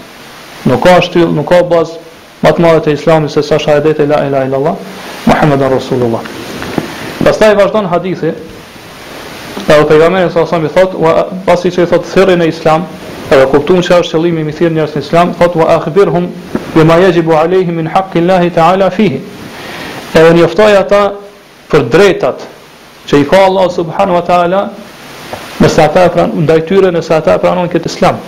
nuk 0.65 0.81
ka 0.87 0.97
shtyll 1.05 1.29
nuk 1.37 1.53
ka 1.53 1.61
bazë 1.75 1.99
më 2.47 2.55
të 2.57 2.65
madhe 2.65 2.81
të 2.87 2.97
islamit 2.97 3.29
se 3.37 3.45
sa 3.51 3.61
shahadeti 3.61 4.09
la 4.09 4.23
ilaha 4.27 4.49
ila 4.49 4.57
allah 4.63 4.75
muhammedur 5.29 5.77
rasulullah 5.77 6.25
pastaj 7.25 7.53
vazhdon 7.61 7.93
hadithi 7.93 8.33
Sa 9.71 9.81
u 9.81 9.85
pejgamberi 9.85 10.27
sa 10.31 10.45
sa 10.45 10.57
mi 10.59 10.67
thot, 10.67 10.93
wa, 10.99 11.23
pasi 11.45 11.69
që 11.71 11.85
i 11.85 11.87
thot 11.87 12.03
thirrje 12.03 12.35
në 12.35 12.47
islam, 12.51 12.83
apo 13.31 13.45
kuptuan 13.53 13.79
çfarë 13.85 14.03
është 14.03 14.17
qëllimi 14.17 14.41
i 14.51 14.55
thirrjes 14.57 14.95
në 14.97 15.03
islam, 15.05 15.29
thot 15.39 15.53
wa 15.55 15.67
akhbirhum 15.77 16.25
bima 16.73 16.97
yajibu 16.99 17.31
alayhim 17.37 17.77
min 17.79 17.87
haqqi 17.87 18.19
Allah 18.19 18.49
ta'ala 18.51 18.89
fihi. 18.91 19.21
Edhe 20.13 20.33
njoftoj 20.35 20.75
ata 20.81 21.01
për 21.71 21.87
drejtat 21.93 22.43
që 23.07 23.21
i 23.21 23.25
ka 23.29 23.39
Allah 23.47 23.71
subhanahu 23.71 24.19
wa 24.19 24.25
ta'ala 24.27 24.59
nëse 25.63 25.79
ata 25.87 26.03
pranojnë 26.15 26.43
ndaj 26.43 26.59
tyre 26.67 26.91
nëse 26.97 27.15
ata 27.21 27.37
pranojnë 27.39 27.71
këtë 27.71 27.87
islam. 27.93 28.19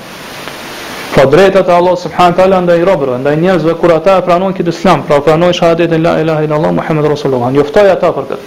Pra 1.14 1.28
drejtat 1.28 1.68
e 1.70 1.76
Allah 1.76 1.98
subhanahu 2.06 2.38
wa 2.38 2.40
ta'ala 2.40 2.62
ndaj 2.70 2.86
robërve, 2.88 3.20
ndaj 3.20 3.36
njerëzve 3.44 3.76
kur 3.84 3.98
ata 4.00 4.22
pranojnë 4.24 4.58
këtë 4.62 4.78
islam, 4.78 5.04
pra 5.08 5.20
pranojnë 5.20 5.60
shahadetin 5.60 6.04
la 6.08 6.16
ilaha 6.24 6.48
illallah 6.48 6.72
muhammedur 6.80 7.12
rasulullah. 7.18 7.52
Njoftoj 7.52 7.90
ata 7.98 8.16
për 8.16 8.24
këtë. 8.32 8.40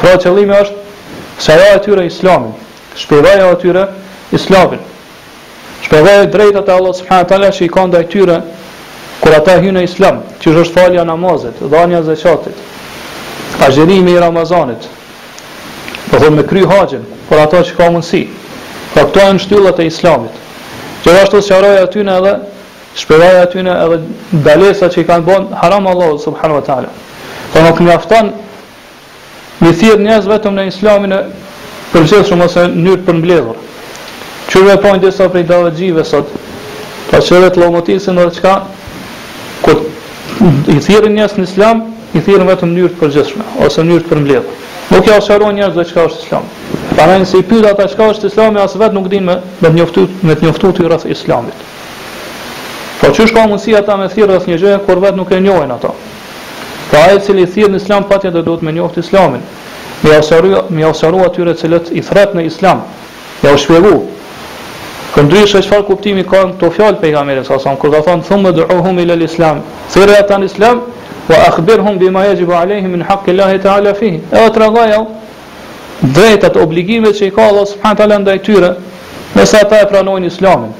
Pra 0.00 0.14
qëllimi 0.22 0.58
është 0.62 0.83
Sajaj 1.38 1.74
atyre 1.78 2.06
islamin, 2.06 2.52
shpërvej 2.98 3.40
atyre 3.48 3.86
islamin. 4.34 4.82
Shpërvej 5.84 6.28
drejta 6.32 6.62
të 6.64 6.74
Allah 6.76 6.94
subhanët 6.98 7.32
ala 7.36 7.50
që 7.52 7.66
i 7.66 7.70
kanda 7.74 8.00
atyre 8.04 8.38
kur 9.20 9.34
ata 9.34 9.56
hynë 9.62 9.82
e 9.82 9.88
islam, 9.88 10.22
që 10.42 10.54
është 10.62 10.74
falja 10.74 11.04
namazet, 11.04 11.54
dhanja 11.62 12.02
A 13.54 13.66
agjerimi 13.68 14.10
i 14.10 14.18
Ramazanit, 14.18 14.82
po 16.10 16.18
dhe 16.18 16.30
me 16.30 16.42
kry 16.42 16.64
haqen, 16.66 17.04
por 17.28 17.38
ata 17.38 17.60
që 17.64 17.76
ka 17.76 17.86
mundësi, 17.94 18.24
po 18.92 19.00
këto 19.06 19.20
e 19.22 19.32
në 19.36 19.40
shtyllat 19.44 19.78
e 19.78 19.86
islamit. 19.86 20.34
Gjithashtu 21.04 21.38
së 21.40 21.54
qaroj 21.54 21.76
atyne 21.86 22.16
edhe, 22.18 22.32
shpëvaj 22.98 23.36
atyne 23.44 23.76
edhe 23.84 24.00
dalesa 24.44 24.90
që 24.90 25.00
i 25.00 25.06
kanë 25.06 25.24
bon, 25.28 25.46
haram 25.62 25.86
Allah, 25.86 26.10
subhanu 26.18 26.58
wa 26.58 26.64
ta'ala. 26.66 26.90
Po 27.54 27.62
nuk 27.62 27.78
mjafton 27.86 28.32
një 29.64 29.72
thirë 29.80 30.00
njëzë 30.04 30.28
vetëm 30.30 30.56
në 30.58 30.64
islamin 30.68 31.12
e 31.16 31.20
përgjithë 31.94 32.26
shumë 32.28 32.46
ose 32.48 32.64
njërë 32.84 33.04
për 33.06 33.16
mbledhur. 33.20 33.60
Qërë 34.50 34.72
e 34.74 34.80
pojnë 34.82 35.02
disa 35.06 35.28
prej 35.32 35.46
dave 35.48 35.70
gjive 35.78 36.04
sot, 36.04 36.32
pa 37.08 37.20
qërë 37.24 37.48
e 37.48 37.52
të 37.54 37.62
lomotisë 37.62 38.12
në 38.18 38.26
rëqka, 38.28 38.54
kur 39.64 39.80
i 40.74 40.76
thirë 40.84 41.12
njësë 41.16 41.40
në 41.40 41.48
islam, 41.48 41.82
i 42.14 42.22
thirë 42.24 42.48
vetëm 42.50 42.74
njërë 42.76 42.92
të 42.92 43.00
përgjithë 43.00 43.46
ose 43.66 43.84
njërë 43.88 44.08
për 44.10 44.20
mbledhur. 44.22 44.58
Nuk 44.92 45.08
ja 45.08 45.16
shëro 45.24 45.48
njëzë 45.56 45.78
dhe 45.78 45.86
qka 45.90 46.02
është 46.10 46.26
islam. 46.26 46.48
Parajnë 46.98 47.26
se 47.28 47.38
i 47.40 47.46
pyta 47.48 47.70
ata 47.72 47.86
qka 47.94 48.10
është 48.14 48.28
islami, 48.30 48.60
asë 48.60 48.82
vetë 48.82 48.98
nuk 48.98 49.08
din 49.10 49.24
me, 49.24 49.38
me 49.62 49.70
të 49.70 49.78
njoftu, 49.78 50.04
me 50.28 50.36
të, 50.36 50.44
njoftu 50.44 50.74
të 50.76 50.84
i 50.84 50.88
rrëth 50.90 51.08
islamit. 51.14 51.64
Po 53.00 53.08
që 53.16 53.26
ka 53.32 53.46
mundësia 53.48 53.80
ta 53.86 53.96
me 53.96 54.10
thirë 54.12 54.28
rrëth 54.30 54.46
një 54.52 54.60
gjë, 54.60 54.74
kur 54.86 55.00
vetë 55.02 55.16
nuk 55.18 55.32
e 55.32 55.40
njojnë 55.40 55.78
ato. 55.78 55.94
Pra 56.90 57.04
ai 57.08 57.16
i 57.18 57.20
cili 57.24 57.46
thirr 57.48 57.70
në 57.72 57.80
Islam 57.80 58.04
fatja 58.10 58.30
do 58.34 58.42
të 58.44 58.58
më 58.66 58.74
njoftë 58.76 59.02
Islamin. 59.04 59.44
Më 60.04 60.18
osaru 60.20 60.50
më 60.74 60.84
osaru 60.90 61.22
atyre 61.24 61.54
të 61.54 61.62
cilët 61.62 61.92
i 61.96 62.02
thret 62.04 62.34
në 62.36 62.44
Islam. 62.50 62.84
Ja 63.42 63.54
u 63.54 63.58
shpjegou. 63.60 64.00
Këndrysh 65.14 65.54
është 65.54 65.68
çfarë 65.68 65.86
kuptimi 65.88 66.24
ka 66.24 66.40
këto 66.52 66.66
të 66.66 66.72
fjallë 66.76 67.44
sa 67.46 67.58
sa 67.58 67.74
kur 67.80 67.90
dhe 67.90 68.02
thonë, 68.06 68.22
thumë 68.28 68.52
dhe 68.56 68.64
uhum 68.74 68.98
ilë 68.98 69.16
islam, 69.24 69.60
thire 69.92 70.16
ata 70.18 70.38
në 70.40 70.44
islam, 70.50 70.80
wa 71.28 71.36
akhbir 71.48 71.78
bima 71.98 72.26
e 72.26 72.34
gjibu 72.36 72.52
alehi 72.52 72.88
min 72.88 73.02
haqë 73.02 73.30
Allah 73.30 73.60
ta'ala 73.62 73.94
fihi. 73.94 74.20
E 74.32 74.38
o 74.44 74.48
të 74.50 74.58
ragaja, 74.58 76.50
obligimet 76.62 77.14
që 77.14 77.24
i 77.28 77.30
ka 77.30 77.42
Allah 77.46 77.66
subhanahu 77.66 77.96
taala 77.96 78.18
ndaj 78.18 78.38
tyre, 78.42 78.74
nëse 79.36 79.56
ata 79.62 79.76
e 79.80 79.86
pranojnë 79.86 80.26
islamin. 80.26 80.72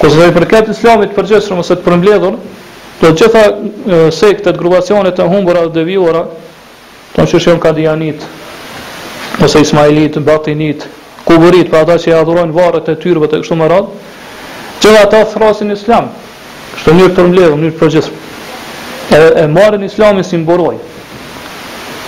Kësë 0.00 0.16
dhe 0.18 0.28
i 0.28 0.32
përket 0.34 0.72
islamit 0.72 1.12
përgjësër, 1.14 1.52
ose 1.58 1.76
të 1.76 1.84
përmbledhur, 1.84 2.34
Do 3.00 3.10
të 3.10 3.18
gjitha 3.18 4.12
sektet, 4.12 4.58
grupacionet 4.58 5.18
e 5.18 5.24
humbura 5.30 5.62
dhe 5.66 5.72
devijuara, 5.80 6.24
tonë 7.16 7.30
që 7.32 7.40
shëm 7.46 7.60
kadianit, 7.62 8.22
ose 9.42 9.62
ismailit, 9.64 10.18
batinit, 10.26 10.84
kuburit, 11.24 11.70
pa 11.72 11.80
ata 11.84 11.96
që 12.02 12.10
i 12.12 12.16
adhurojnë 12.20 12.54
varët 12.56 12.90
e 12.92 12.96
tyrëve 13.00 13.30
të 13.32 13.40
kështu 13.42 13.58
më 13.62 13.68
radhë, 13.72 14.10
që 14.82 14.92
dhe 14.92 15.02
ata 15.06 15.22
thrasin 15.32 15.74
islam, 15.74 16.10
kështu 16.76 16.94
njërë 17.00 17.14
të 17.16 17.26
mledhë, 17.32 17.58
njërë 17.62 17.78
përgjithë, 17.80 18.16
e, 19.10 19.20
e 19.44 19.46
marin 19.50 19.86
islamin 19.86 20.26
si 20.26 20.38
mboroj, 20.42 20.76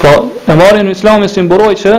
po 0.03 0.15
e 0.51 0.57
marin 0.59 0.91
islamin 0.93 1.29
si 1.31 1.43
mboroj 1.47 1.75
që 1.83 1.97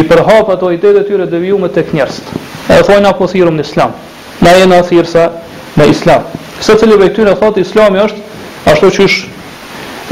i 0.00 0.04
përhapa 0.06 0.56
të 0.60 0.68
ojtet 0.70 1.00
e 1.00 1.04
tyre 1.08 1.26
devijume 1.30 1.68
të 1.74 1.82
kënjërstë, 1.90 2.40
e 2.70 2.78
thojnë 2.86 3.10
apo 3.10 3.28
thirëm 3.32 3.58
në 3.58 3.66
islam, 3.66 3.96
na 4.42 4.54
e 4.62 4.68
na 4.70 4.82
thirësa 4.90 5.28
në 5.78 5.88
islam, 5.94 6.26
Se 6.60 6.76
cili 6.76 6.96
prej 7.00 7.14
tyre 7.16 7.32
thotë 7.40 7.64
Islami 7.64 8.00
është 8.02 8.40
ashtu 8.70 8.90
që 8.96 9.04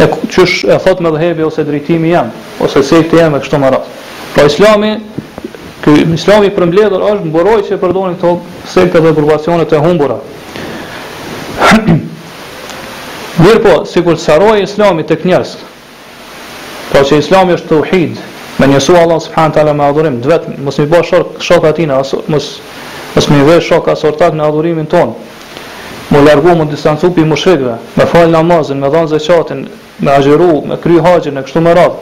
e 0.00 0.06
çysh 0.32 0.54
e 0.72 0.78
thotë 0.80 1.04
me 1.04 1.10
dhehebi 1.12 1.44
ose 1.44 1.64
drejtimi 1.66 2.12
jam 2.14 2.30
ose 2.64 2.80
se 2.86 3.02
jam 3.12 3.32
me 3.34 3.40
kështu 3.42 3.60
më 3.60 3.70
radh. 3.74 3.88
Po 4.34 4.46
Islami 4.48 4.94
ky 5.84 5.98
Islami 6.16 6.48
për 6.50 6.68
është 6.70 7.28
mburoj 7.28 7.60
që 7.68 7.78
përdorin 7.82 8.16
këto 8.16 8.32
sekte 8.72 9.00
dhe 9.04 9.12
grupacione 9.18 9.64
të 9.68 9.82
humbura. 9.84 10.16
Mirë 13.42 13.60
po, 13.62 13.74
sikur 13.86 14.16
të 14.18 14.22
saroj 14.24 14.62
islami 14.64 15.02
të 15.06 15.18
kënjërës 15.22 15.52
Po 15.58 16.90
pra 16.94 17.02
që 17.06 17.18
islami 17.20 17.54
është 17.56 17.68
të 17.70 17.78
uhid 17.82 18.18
Me 18.58 18.66
njësu 18.70 18.94
Allah 18.98 19.18
subhanët 19.22 19.58
ala 19.60 19.74
me 19.74 19.84
adhurim 19.84 20.20
Dvetë, 20.22 20.54
mësë 20.62 20.84
mi 20.84 20.88
bëhë 20.90 21.22
shokë 21.42 21.68
atina 21.70 21.98
Mësë 21.98 23.18
mës 23.18 23.28
mi 23.34 23.42
vëhë 23.46 23.64
shokë 23.68 23.92
asortat 23.92 24.38
me 24.38 24.46
adhurimin 24.46 24.86
ton 24.90 25.16
më 26.10 26.20
largu, 26.24 26.54
më 26.56 26.64
distancu 26.72 27.10
për 27.12 27.22
i 27.24 27.28
mushrikve 27.28 27.74
Me 27.96 28.06
falë 28.08 28.30
namazin, 28.32 28.80
me 28.80 28.88
dhanë 28.90 29.10
zëqatin 29.14 29.58
Me 30.00 30.12
agjeru, 30.12 30.62
me 30.70 30.76
kry 30.80 30.96
haqin, 31.04 31.34
me 31.36 31.42
kështu 31.44 31.60
me 31.62 31.74
rad 31.76 31.98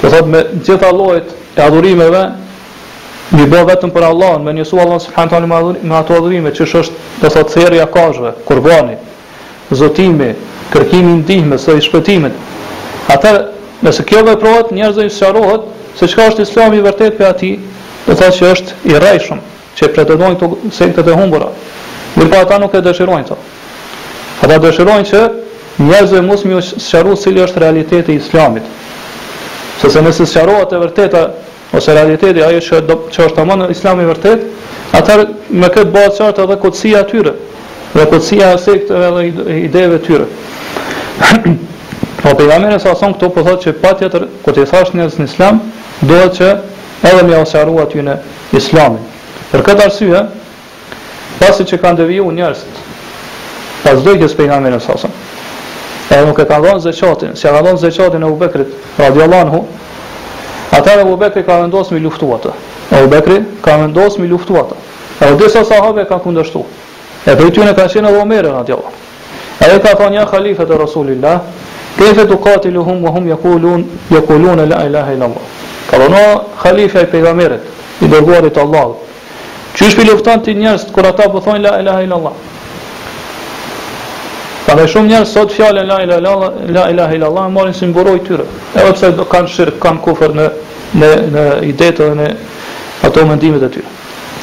Dhe 0.00 0.08
thot, 0.14 0.28
me 0.32 0.40
gjitha 0.64 0.88
lojt 0.96 1.34
E 1.56 1.60
adhurimeve 1.62 2.22
Mi 3.36 3.44
bo 3.52 3.60
vetëm 3.68 3.92
për 3.92 4.06
Allah 4.10 4.38
Me 4.40 4.54
njësu 4.56 4.80
Allah 4.80 5.02
së 5.04 5.12
përhanë 5.12 5.32
tani 5.32 5.82
me 5.90 5.98
ato 6.00 6.16
adhurime 6.16 6.52
që 6.56 6.66
është, 6.66 6.94
dhe 7.20 7.30
thot, 7.34 7.52
serja 7.52 7.84
kashve, 7.92 8.32
kurbani 8.48 8.96
Zotimi, 9.70 10.30
kërkimi 10.72 11.18
ndihme 11.22 11.58
Së 11.60 11.76
i 11.80 11.84
shpëtimin 11.84 12.32
Ata, 13.12 13.34
nëse 13.84 14.04
kjo 14.08 14.24
dhe 14.30 14.38
prohet, 14.40 14.72
njerëzë 14.72 15.08
i 15.08 15.12
sëqarohet 15.18 15.68
Se 15.98 16.08
qka 16.08 16.24
është 16.32 16.48
islami 16.48 16.80
vërtet 16.84 17.20
për 17.20 17.28
ati 17.28 17.52
Dhe 18.06 18.14
thot, 18.16 18.40
që 18.40 18.50
është 18.54 18.82
i 18.92 19.00
rejshëm 19.04 19.44
Që 19.76 19.92
pretendojnë 19.92 20.40
të 20.42 20.52
sejtët 20.80 21.08
e 21.12 21.14
humbura 21.20 21.52
Mirë 22.16 22.30
pa 22.32 22.36
po 22.36 22.44
ata 22.46 22.56
nuk 22.62 22.74
e 22.74 22.80
dëshirojnë 22.80 23.26
të. 23.28 23.34
Ata 24.44 24.56
dëshirojnë 24.64 25.06
që 25.10 25.18
njerëzve 25.84 26.20
mos 26.24 26.44
mi 26.48 26.60
shëru 26.62 27.12
cili 27.20 27.42
është 27.44 27.60
realiteti 27.60 28.14
islamit. 28.16 28.64
Se 29.82 29.90
se 29.92 30.00
nëse 30.00 30.24
atë 30.24 30.76
e 30.76 30.78
vërteta, 30.80 31.22
ose 31.76 31.92
realiteti 31.92 32.40
ajo 32.42 32.60
që, 32.64 32.80
do, 32.88 32.94
që 33.12 33.24
është 33.26 33.42
amon 33.44 33.66
islami 33.70 34.06
vërtet, 34.08 34.46
atër 34.96 35.26
me 35.50 35.68
këtë 35.68 35.92
bëhet 35.92 36.16
qartë 36.22 36.42
edhe 36.46 36.56
kotësia 36.62 37.02
tyre, 37.10 37.34
dhe 37.92 38.06
kotësia 38.08 38.52
e 38.54 38.58
sekteve 38.64 39.26
dhe 39.36 39.58
ideve 39.66 39.98
tyre. 40.06 40.24
Po 42.22 42.32
për 42.32 42.48
jam 42.48 42.64
e 42.70 42.78
sason 42.80 43.12
këto 43.14 43.28
po 43.34 43.44
thotë 43.46 43.64
që 43.66 43.76
pa 43.82 43.92
tjetër, 44.00 44.24
kër 44.46 44.62
i 44.62 44.66
thash 44.72 44.96
njëzë 44.96 45.20
në 45.20 45.28
islam, 45.28 45.60
dohet 46.00 46.40
që 46.40 46.50
edhe 47.12 47.28
mi 47.28 47.36
asharu 47.36 47.76
aty 47.84 48.04
në 48.08 48.16
islamin. 48.56 49.04
Për 49.52 49.66
këtë 49.68 49.84
arsye, 49.86 50.24
pasi 51.40 51.64
që 51.68 51.78
kanë 51.82 52.00
deviju 52.04 52.28
njerëzit, 52.32 52.78
pas 53.84 54.00
dojkës 54.04 54.34
për 54.38 54.50
nga 54.50 54.60
mërën 54.64 54.82
sasën, 54.84 55.12
e 56.12 56.20
nuk 56.28 56.40
e 56.42 56.46
kanë 56.48 56.66
dhonë 56.66 56.84
zëqatin, 56.86 57.34
si 57.36 57.48
e 57.48 57.52
kanë 57.52 57.66
dhonë 57.66 57.82
zëqatin 57.84 58.24
e 58.26 58.30
Ubekrit, 58.32 58.72
radiallan 58.98 59.50
hu, 59.52 59.64
atër 60.78 61.02
e 61.02 61.06
Ubekri 61.12 61.44
ka 61.46 61.58
vendosë 61.64 61.94
mi 61.96 62.02
luftu 62.04 62.30
e 62.92 63.02
Ubekri 63.04 63.40
ka 63.64 63.76
vendosë 63.82 64.22
mi 64.22 64.28
luftu 64.30 64.56
e 65.20 65.32
u 65.32 65.36
disa 65.40 65.62
sahabe 65.64 66.04
kanë 66.08 66.22
kundështu, 66.26 66.64
e 67.26 67.34
për 67.36 67.46
i 67.46 67.52
tjune 67.56 67.74
ka 67.74 67.86
qenë 67.88 68.08
edhe 68.10 68.22
omere, 68.22 68.50
radiallan, 68.52 69.00
e 69.60 69.64
dhe 69.70 69.78
ka 69.84 69.94
thonë 69.98 70.14
një 70.20 70.26
khalifet 70.30 70.70
e 70.70 70.76
Rasulillah, 70.78 71.40
kefe 71.96 72.26
të 72.28 72.36
katilu 72.44 72.82
hum, 72.84 73.04
hum 73.08 73.28
jakulun, 73.28 74.60
e 74.60 74.66
la 74.66 74.84
ilaha 74.88 75.12
ilamu, 75.12 75.40
ka 75.90 75.96
dhonë 76.00 76.24
khalifet 76.62 77.02
e 77.08 77.12
pegamerit, 77.12 77.64
i 78.04 78.08
dërguarit 78.12 78.58
Allahë, 78.60 78.92
Qysh 79.76 79.96
për 79.98 80.08
lufton 80.08 80.40
ti 80.40 80.54
njerëz 80.56 80.86
kur 80.92 81.04
ata 81.04 81.26
po 81.28 81.42
thonë 81.44 81.68
la 81.68 81.74
ilaha 81.82 82.04
illallah? 82.06 82.36
ta 84.66 84.74
dhe 84.74 84.86
shumë 84.90 85.10
njerëz 85.10 85.32
sot 85.36 85.52
fjalën 85.54 85.84
la 85.86 85.98
ilaha 86.02 86.18
illallah, 86.20 86.54
la 86.74 86.86
ilaha 86.90 87.14
illallah, 87.14 87.50
marrin 87.54 87.74
si 87.76 87.86
mburoj 87.86 88.16
tyre. 88.26 88.46
Edhe 88.74 88.94
pse 88.96 89.10
kanë 89.30 89.52
shirk, 89.52 89.76
kanë 89.82 90.00
kufër 90.02 90.32
në 90.34 90.46
në 90.98 91.10
në 91.34 91.44
idetë 91.68 92.08
dhe 92.08 92.16
në 92.18 92.26
ato 93.06 93.26
mendimet 93.28 93.66
e 93.68 93.70
tyre. 93.76 93.92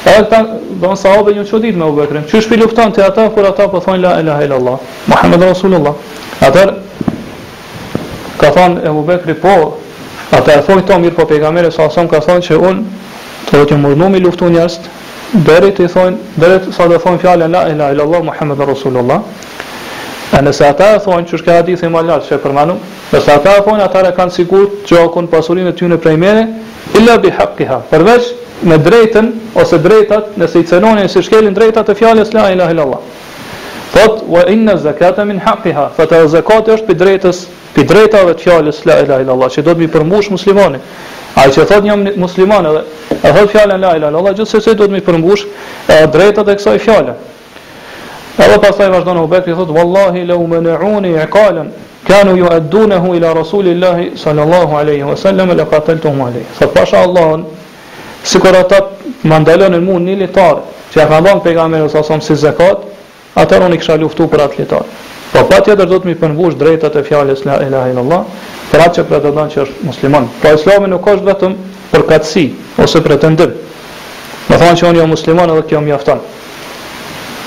Edhe 0.06 0.22
ata 0.22 0.38
don 0.84 0.96
sahabë 0.96 1.34
një 1.40 1.44
ditë 1.50 1.76
me 1.82 1.90
Ubekrin. 1.92 2.24
Qysh 2.30 2.48
për 2.48 2.62
lufton 2.62 2.92
ti 2.94 3.02
ata 3.04 3.26
kur 3.34 3.50
ata 3.50 3.66
po 3.68 3.82
thonë 3.84 4.00
la 4.06 4.14
ilaha 4.22 4.46
illallah? 4.48 4.78
Muhammed 5.08 5.42
rasulullah. 5.42 5.94
atër, 6.40 6.72
ka 8.38 8.50
thonë 8.54 8.84
e 8.86 8.90
Ubekri 8.90 9.34
po 9.34 9.78
Ata 10.32 10.52
e 10.54 10.62
thonë 10.64 10.82
to 10.86 10.96
mirë 10.98 11.14
po 11.14 11.26
pejgamberi 11.28 11.70
sa 11.70 11.88
ka 11.88 12.20
thonë 12.20 12.40
që 12.46 12.56
un 12.68 12.82
të 13.50 13.56
do 13.58 13.64
të 13.66 13.76
mundu 13.76 14.08
deri 15.42 15.70
të 15.74 15.82
i 15.88 15.90
thonë, 15.90 16.18
deri 16.38 16.60
të 16.64 16.74
sa 16.76 16.86
dhe 16.88 16.98
thonë 17.02 17.18
fjallën 17.22 17.50
la 17.52 17.62
ila 17.72 17.88
illallah 17.94 18.22
muhammedur 18.28 18.68
Muhammed 18.68 18.76
Rasulullah, 18.76 19.20
ana 20.32 20.50
nëse 20.50 20.64
ata 20.66 20.92
e 20.94 20.98
thonë 21.04 21.26
që 21.30 21.36
shke 21.40 21.56
hadith 21.58 21.82
më 21.84 21.90
malar 21.94 22.22
që 22.26 22.34
e 22.36 22.38
përmanu, 22.44 22.76
nëse 23.12 23.32
ata 23.32 23.56
e 23.56 23.62
ata 23.62 23.74
atare 23.84 24.12
kanë 24.16 24.30
sigurt 24.34 24.82
që 24.88 25.02
akun 25.04 25.26
pasurin 25.30 25.66
e 25.66 25.72
tyre 25.72 25.98
prej 25.98 26.16
mene, 26.18 26.46
illa 26.94 27.16
bi 27.18 27.30
haqqiha, 27.34 27.80
përveç 27.90 28.30
me 28.68 28.78
drejten 28.78 29.32
ose 29.54 29.78
drejtat, 29.78 30.36
nëse 30.38 30.60
i 30.60 30.64
cenoni 30.64 31.02
e 31.04 31.08
si 31.08 31.22
shkelin 31.22 31.54
drejtat 31.54 31.88
e 31.90 31.94
fjallës 31.98 32.32
la 32.34 32.50
ila 32.54 32.70
illallah 32.70 32.98
Thot, 33.94 34.22
wa 34.26 34.42
inna 34.50 34.76
zakata 34.78 35.24
min 35.24 35.38
haqqiha, 35.42 35.90
thot 35.96 36.12
e 36.12 36.24
zakati 36.28 36.70
është 36.74 36.86
pi 36.88 36.94
drejtës, 36.98 37.42
pi 37.76 37.84
drejtave 37.86 38.34
të 38.34 38.46
fjallës 38.46 38.80
la 38.88 39.00
ila 39.04 39.20
illallah 39.22 39.50
që 39.54 39.62
do 39.66 39.74
të 39.74 39.78
mi 39.82 39.86
përmbush 39.90 40.30
muslimanin 40.34 40.80
Ai 41.36 41.50
që 41.50 41.64
thot 41.66 41.82
një 41.82 41.94
musliman 42.22 42.66
edhe 42.70 42.82
e 43.16 43.30
thot 43.34 43.48
fjalën 43.50 43.80
la 43.82 43.88
ilaha 43.98 44.10
illallah, 44.10 44.34
gjithsesi 44.38 44.68
se 44.70 44.74
do 44.78 44.86
të 44.86 44.92
më 44.94 45.00
përmbush 45.08 45.46
e 45.90 45.96
drejtat 46.14 46.50
e 46.50 46.54
kësaj 46.60 46.76
fjale. 46.84 47.14
Edhe 48.44 48.58
pastaj 48.62 48.86
vazhdon 48.94 49.18
u 49.18 49.24
bëti 49.32 49.56
thot 49.58 49.72
wallahi 49.76 50.22
la 50.28 50.36
umanuni 50.38 51.10
iqalan 51.24 51.72
kanu 52.06 52.36
yuaddunahu 52.38 53.16
ila 53.18 53.32
rasulillahi 53.40 54.12
sallallahu 54.18 54.76
alaihi 54.82 55.02
wasallam 55.10 55.52
la 55.58 55.64
qataltuhum 55.66 56.20
alaihi. 56.28 56.46
Sa 56.58 56.68
pasha 56.68 57.02
Allah 57.02 57.42
sikur 58.22 58.54
ata 58.56 58.80
më 59.24 59.36
ndalonin 59.42 59.82
mua 59.84 59.98
një 60.06 60.16
litar 60.22 60.56
që 60.94 61.02
ja 61.02 61.06
ka 61.10 61.18
dhënë 61.20 61.42
pejgamberi 61.42 61.88
sa 61.90 62.02
son 62.06 62.20
si 62.22 62.36
zakat, 62.36 62.78
atëron 63.34 63.74
i 63.74 63.78
kisha 63.82 63.96
luftu 63.98 64.30
për 64.30 64.46
atë 64.46 64.58
litar. 64.62 64.86
Po 65.34 65.42
pa 65.50 65.58
tjetër 65.66 65.88
do 65.90 65.96
të 65.98 66.06
mi 66.06 66.14
përmbush 66.14 66.54
drejtat 66.60 66.94
e 66.94 67.00
fjallës 67.02 67.40
la 67.42 67.56
ilaha 67.66 67.88
illallah, 67.90 68.20
pra 68.70 68.84
për 68.84 68.84
atë 68.84 68.96
që 69.00 69.04
pretendon 69.08 69.48
që 69.50 69.60
është 69.64 69.86
musliman. 69.88 70.26
Po 70.38 70.52
islami 70.54 70.88
nuk 70.92 71.06
është 71.10 71.26
vetëm 71.26 71.54
për 71.90 72.02
katësi, 72.10 72.44
ose 72.78 73.00
pretendim. 73.02 73.54
Me 74.46 74.58
thonë 74.62 74.78
që 74.78 74.86
unë 74.92 75.00
jo 75.02 75.06
musliman 75.10 75.50
edhe 75.50 75.64
kjo 75.72 75.80
mjaftan. 75.82 76.20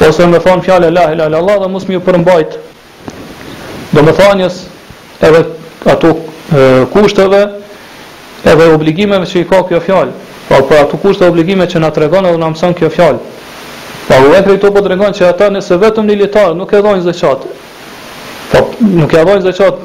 Ose 0.03 0.27
me 0.27 0.41
thonë 0.43 0.65
fjallë 0.67 0.89
la 0.97 1.05
ilaha 1.13 1.29
illallah 1.31 1.61
dhe 1.63 1.69
mos 1.77 1.87
më 1.87 2.01
përmbajt. 2.09 2.57
Do 3.95 4.03
me 4.03 4.13
thonë 4.19 4.49
edhe 5.29 5.41
ato 5.93 6.11
e, 6.11 6.65
kushtëve 6.91 7.39
edhe 8.51 8.67
obligimeve 8.75 9.29
që 9.31 9.45
i 9.45 9.47
ka 9.47 9.61
kjo 9.71 9.79
fjallë. 9.85 10.17
Po 10.49 10.57
për 10.57 10.65
po, 10.67 10.81
ato 10.83 10.99
kushte 11.05 11.23
e 11.23 11.31
obligime 11.31 11.63
që 11.71 11.79
na 11.85 11.93
tregon 11.95 12.27
edhe 12.27 12.43
na 12.43 12.51
mëson 12.51 12.75
kjo 12.75 12.91
fjallë. 12.99 13.23
Pa 14.09 14.19
u 14.25 14.35
e 14.35 14.43
krejto 14.43 14.73
po, 14.73 14.75
po 14.75 14.83
të 14.83 14.91
regon 14.95 15.15
që 15.15 15.29
ata 15.31 15.47
nëse 15.55 15.79
vetëm 15.79 16.05
një 16.11 16.19
litarë 16.25 16.59
nuk 16.59 16.75
e 16.79 16.83
dojnë 16.85 17.05
zëqatë, 17.07 17.55
Po 18.51 18.61
nuk 18.79 19.11
ja 19.13 19.25
vojnë 19.27 19.43
zëqat 19.43 19.79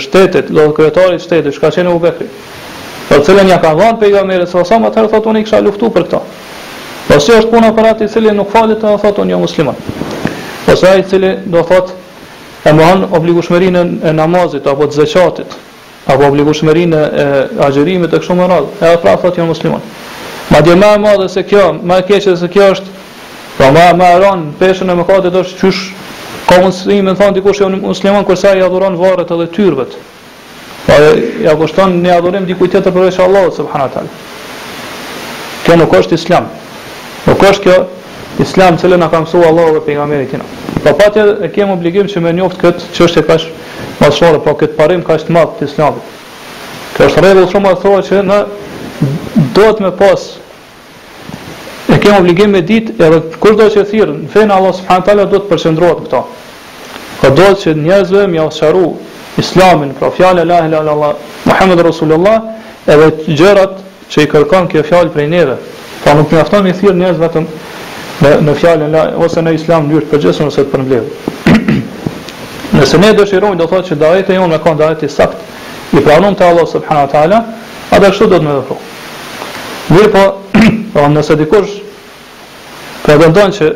shtetit, 0.00 0.48
do 0.54 0.64
të 0.70 0.74
kryetari 0.78 1.18
shtetit, 1.20 1.54
shka 1.56 1.70
qenë 1.76 1.92
u 1.92 2.00
bekri. 2.00 2.28
Po 3.08 3.18
të 3.18 3.26
cilën 3.28 3.50
ja 3.52 3.58
ka 3.60 3.74
dhanë 3.76 3.98
pejga 4.00 4.22
mire, 4.28 4.46
së 4.48 4.56
fasam, 4.62 4.86
atërë 4.88 5.10
thotë 5.12 5.30
unë 5.32 5.42
i 5.42 5.46
kësha 5.46 5.60
luftu 5.66 5.90
për 5.92 6.06
këta. 6.06 6.20
Po 7.08 7.18
si 7.20 7.34
është 7.36 7.50
puna 7.52 7.70
për 7.76 7.90
ati 7.92 8.08
cilën 8.12 8.36
nuk 8.40 8.50
falit, 8.52 8.80
të 8.80 8.94
thotë 9.04 9.24
unë 9.26 9.34
jo 9.34 9.42
musliman. 9.42 9.80
Po 10.64 10.76
se 10.76 10.88
ajë 10.88 11.06
cilën 11.12 11.44
do 11.52 11.62
thotë 11.68 11.96
e 12.68 12.74
më 12.76 12.90
hanë 12.90 13.84
e 14.10 14.16
namazit, 14.20 14.66
apo 14.66 14.88
të 14.88 15.02
zëqatit, 15.02 15.58
apo 16.08 16.26
obligushmerin 16.32 16.94
e 16.96 17.28
agjerimit 17.66 18.12
e 18.14 18.18
kështu 18.22 18.38
më 18.40 18.48
radhë, 18.54 18.76
e 18.82 18.92
atëra 18.96 19.18
thotë 19.24 19.42
jo 19.42 19.46
musliman. 19.52 19.84
Ma 20.50 20.62
dje 20.64 20.74
ma 20.80 20.94
e 20.96 21.04
madhe 21.04 21.28
se 21.28 21.42
kjo, 21.44 21.74
ma 21.84 22.00
e 22.00 22.06
keqe 22.08 22.36
se 22.36 22.48
kjo 22.48 22.72
është, 22.76 22.94
Po 23.58 23.66
ma, 23.74 23.88
ma 23.98 24.06
peshën 24.60 24.86
e 24.86 24.94
mëkatit 24.94 25.34
është 25.34 25.56
qysh 25.58 25.80
Ka 26.48 26.56
mundësi 26.62 26.96
me 27.04 27.12
thonë 27.16 27.34
dikush 27.38 27.60
unë 27.66 27.76
jo 27.76 27.82
musliman 27.90 28.24
kërsa 28.24 28.54
i 28.56 28.62
adhuron 28.64 28.94
varet 28.96 29.28
edhe 29.34 29.46
tyrbet. 29.52 29.96
Pa 30.86 30.96
e 31.10 31.10
ja 31.44 31.52
kushton 31.60 31.98
në 32.02 32.14
adhurim 32.16 32.46
diku 32.48 32.66
tjetër 32.72 32.92
përveç 32.96 33.18
Allahut 33.20 33.98
Kjo 35.68 35.74
nuk 35.76 35.92
është 35.98 36.14
islam. 36.16 36.46
Nuk 37.26 37.42
është 37.44 37.62
kjo 37.66 37.74
islam 38.40 38.78
që 38.80 38.88
na 38.96 39.10
ka 39.12 39.20
mësuar 39.20 39.50
Allahu 39.50 39.74
dhe 39.74 39.82
pejgamberi 39.84 40.24
i 40.24 40.38
Po 40.84 40.94
patë 40.96 41.26
e 41.44 41.48
kem 41.52 41.68
obligim 41.74 42.06
që 42.08 42.20
më 42.24 42.32
njoftë 42.38 42.60
këtë 42.62 42.82
çështje 42.96 43.22
kaq 43.28 43.42
pasore, 43.98 44.38
po 44.40 44.52
këtë 44.56 44.76
parim 44.78 45.02
ka 45.04 45.16
të 45.20 45.32
matë 45.36 45.58
të 45.58 45.64
islamit. 45.64 46.02
Kjo 46.96 47.04
është 47.10 47.20
rregull 47.26 47.50
shumë 47.52 47.72
e 47.74 47.78
thellë 47.82 48.06
që 48.08 48.22
në 48.24 48.38
dohet 49.54 49.80
me 49.84 49.90
pas 50.00 50.24
kemë 52.08 52.20
obligim 52.22 52.50
me 52.52 52.60
ditë 52.64 52.96
edhe 53.04 53.18
kushdo 53.42 53.66
që 53.72 53.82
thirr 53.90 54.10
në 54.14 54.28
fenë 54.32 54.54
Allah 54.54 54.72
subhanahu 54.78 55.04
taala 55.08 55.24
do 55.30 55.40
të 55.42 55.48
përshëndrohet 55.50 55.98
këto. 56.06 56.20
Po 57.20 57.28
do 57.36 57.48
të 57.52 57.60
që 57.62 57.74
njerëzve 57.82 58.22
më 58.32 58.46
ushtaru 58.46 58.86
Islamin, 59.42 59.90
pra 59.98 60.10
fjalë 60.10 60.44
la 60.44 60.44
ilaha 60.44 60.68
illa 60.68 60.92
Allah 60.94 61.12
Muhammedur 61.44 61.86
Rasulullah, 61.86 62.40
edhe 62.86 63.10
gjërat 63.36 63.74
që 64.10 64.24
i 64.24 64.26
kërkon 64.32 64.68
kjo 64.72 64.82
fjalë 64.88 65.12
prej 65.14 65.26
neve. 65.28 65.56
Po 66.04 66.14
nuk 66.16 66.32
mjafton 66.32 66.66
i 66.68 66.72
thirr 66.72 66.96
njerëz 66.96 67.18
vetëm 67.22 67.46
në 68.22 68.32
në 68.46 68.54
fjalën 68.60 68.92
la 68.96 69.04
ose 69.24 69.42
në 69.42 69.52
Islam 69.58 69.86
në 69.86 69.92
mënyrë 69.92 70.10
përgjithëse 70.10 70.46
ose 70.48 70.64
të 70.64 70.72
përmbledh. 70.72 71.10
Nëse 72.78 72.98
ne 73.02 73.12
dëshirojmë 73.18 73.60
do 73.60 73.66
të 73.66 73.72
thotë 73.72 73.92
që 73.92 74.00
dajeti 74.04 74.38
jonë 74.38 74.58
ka 74.64 74.74
dajeti 74.80 75.08
sakt 75.12 75.92
i 75.92 76.02
pranon 76.04 76.34
te 76.36 76.44
Allah 76.46 76.66
subhanahu 76.68 77.08
taala, 77.12 77.42
atë 77.90 78.10
ashtu 78.10 78.26
do 78.32 78.38
të 78.38 78.46
më 78.48 78.56
vëfu. 78.60 78.76
Mirë 79.94 80.10
po, 80.14 80.24
po 80.94 81.06
nëse 81.12 81.36
dikush 81.40 81.76
Pra 83.08 83.16
dhe 83.16 83.24
ndonë 83.32 83.54
që 83.56 83.66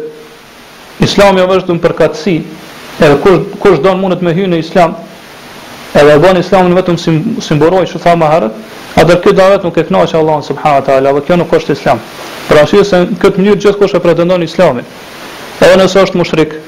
islami 1.06 1.40
o 1.40 1.46
jo 1.46 1.46
vështë 1.54 1.72
në 1.72 1.80
përkatsi, 1.80 2.32
edhe 3.00 3.14
kush, 3.24 3.38
kush 3.62 3.78
donë 3.80 3.96
mundet 4.02 4.20
me 4.26 4.34
hynë 4.36 4.50
në 4.52 4.58
islam, 4.60 4.92
edhe 5.96 6.18
bon 6.20 6.36
islamin 6.36 6.76
vetëm 6.76 6.98
sim, 7.00 7.20
simboroj 7.40 7.86
që 7.94 8.00
tha 8.04 8.12
maharët, 8.20 8.58
atër 9.00 9.22
këtë 9.24 9.34
da 9.38 9.46
vetë 9.54 9.64
nuk 9.70 9.78
e 9.80 9.86
knaqë 9.88 10.20
Allah 10.20 10.36
në 10.42 10.46
subhanë 10.50 10.84
të 10.84 10.92
ala, 10.98 11.14
dhe 11.16 11.24
kjo 11.24 11.38
nuk 11.40 11.54
është 11.56 11.78
islam. 11.78 12.04
Pra 12.50 12.66
shqyë 12.68 12.84
se 12.90 13.00
në 13.06 13.18
këtë 13.24 13.40
mënyrë 13.40 13.64
gjithë 13.64 13.80
kush 13.80 13.96
e 13.96 14.02
pretendon 14.04 14.44
islamin, 14.44 14.92
edhe 15.64 15.80
nëse 15.80 16.04
është 16.04 16.20
mushrik, 16.20 16.58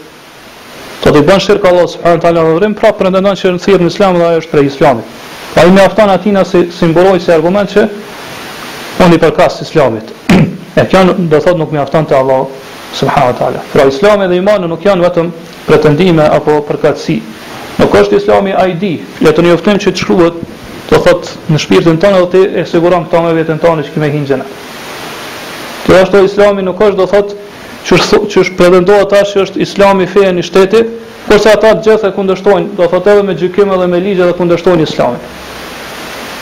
të 1.05 1.15
të 1.19 1.25
bën 1.29 1.45
shirkë 1.45 1.69
Allah 1.69 1.93
subhanë 1.99 2.25
të 2.25 2.33
ala 2.33 2.47
në 2.49 2.59
dhërim, 2.59 2.81
pra 2.81 2.95
pretendon 2.97 3.41
që 3.45 3.53
në 3.59 3.65
thirë 3.69 3.83
në 3.85 3.93
islam 3.93 4.17
dhe 4.17 4.27
ajo 4.33 4.41
është 4.47 4.57
prej 4.57 4.67
islamit. 4.73 5.23
Pra 5.53 5.69
i 5.69 5.77
me 5.77 5.85
aftan 5.85 6.17
atina 6.17 6.49
si 6.49 6.65
simboroj 6.81 7.21
si 7.21 7.33
argument 7.37 7.77
që 7.77 7.91
unë 9.05 9.19
i 9.21 9.27
përkast 9.29 9.67
islamit. 9.69 10.15
E 10.77 10.83
kjo 10.91 11.05
do 11.19 11.41
thot 11.41 11.57
nuk 11.59 11.71
mjafton 11.73 12.05
te 12.07 12.15
Allah 12.19 12.47
subhanahu 12.95 13.33
wa 13.33 13.35
taala. 13.39 13.59
Pra 13.73 13.85
Islami 13.87 14.29
dhe 14.29 14.37
imani 14.39 14.67
nuk 14.69 14.83
janë 14.85 15.03
vetëm 15.07 15.31
pretendime 15.69 16.27
apo 16.27 16.59
përkatësi. 16.67 17.19
Nuk 17.79 17.95
është 17.95 18.19
Islami 18.23 18.53
ai 18.59 18.75
di, 18.79 18.93
le 19.21 19.31
të 19.33 19.43
njoftojmë 19.45 19.83
që 19.85 19.93
të 19.95 20.03
shkruhet 20.03 20.41
do 20.91 20.99
thot 21.05 21.31
në 21.51 21.61
shpirtin 21.63 22.01
tonë 22.03 22.21
dhe 22.21 22.27
të 22.35 22.43
e 22.63 22.67
siguron 22.71 23.07
këto 23.07 23.23
me 23.23 23.33
veten 23.39 23.59
tonë 23.63 23.87
që 23.87 24.03
më 24.03 24.11
hinxhen. 24.17 24.43
Kjo 25.87 26.01
është 26.09 26.25
Islami 26.31 26.63
nuk 26.67 26.83
është 26.89 26.99
do 27.03 27.07
thot 27.15 27.35
që 27.87 28.01
është 28.01 28.21
që 28.35 28.45
është 28.45 29.03
tash 29.15 29.35
që 29.37 29.43
është 29.47 29.63
Islami 29.67 30.07
feja 30.07 30.33
në 30.33 30.43
shteti, 30.43 30.81
kurse 31.29 31.53
ata 31.55 31.75
të 31.75 31.87
gjithë 31.87 32.09
e 32.11 32.15
kundërshtojnë, 32.19 32.69
do 32.77 32.87
thot 32.91 33.07
edhe 33.09 33.23
me 33.25 33.35
gjykim 33.35 33.71
edhe 33.73 33.87
me 33.89 34.01
ligje 34.01 34.25
dhe 34.27 34.35
kundërshtojnë 34.39 34.83
Islamin. 34.83 35.21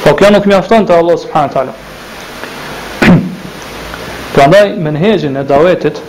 Po 0.05 0.15
kjo 0.19 0.31
nuk 0.35 0.47
mjafton 0.51 0.87
te 0.87 0.97
Allah 0.97 1.19
subhanahu 1.23 1.49
wa 1.53 1.55
taala. 1.55 1.75
Pra 4.33 4.47
ndaj 4.49 4.75
menhegjin 4.81 5.37
e 5.37 5.45
davetit 5.45 6.01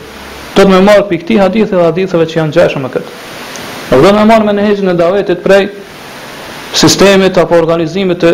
Do 0.56 0.62
të 0.64 0.68
me 0.70 0.82
marë 0.86 1.08
për 1.10 1.18
këti 1.24 1.36
hadithi 1.40 1.74
dhe 1.74 1.80
hadithëve 1.82 2.26
që 2.30 2.36
janë 2.40 2.54
gjeshë 2.58 2.82
më 2.84 2.90
këtë 2.96 3.16
Do 3.90 4.02
të 4.06 4.12
me 4.20 4.26
marë 4.30 4.48
menhegjin 4.52 4.92
e 4.92 4.98
davetit 5.00 5.40
prej 5.44 5.64
Sistemit 6.80 7.38
apo 7.42 7.58
organizimit 7.60 8.22
të 8.24 8.34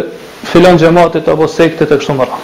filon 0.52 0.78
gjematit 0.80 1.28
apo 1.32 1.48
sektit 1.52 1.90
e 1.90 1.98
kështu 2.00 2.16
mëra 2.20 2.40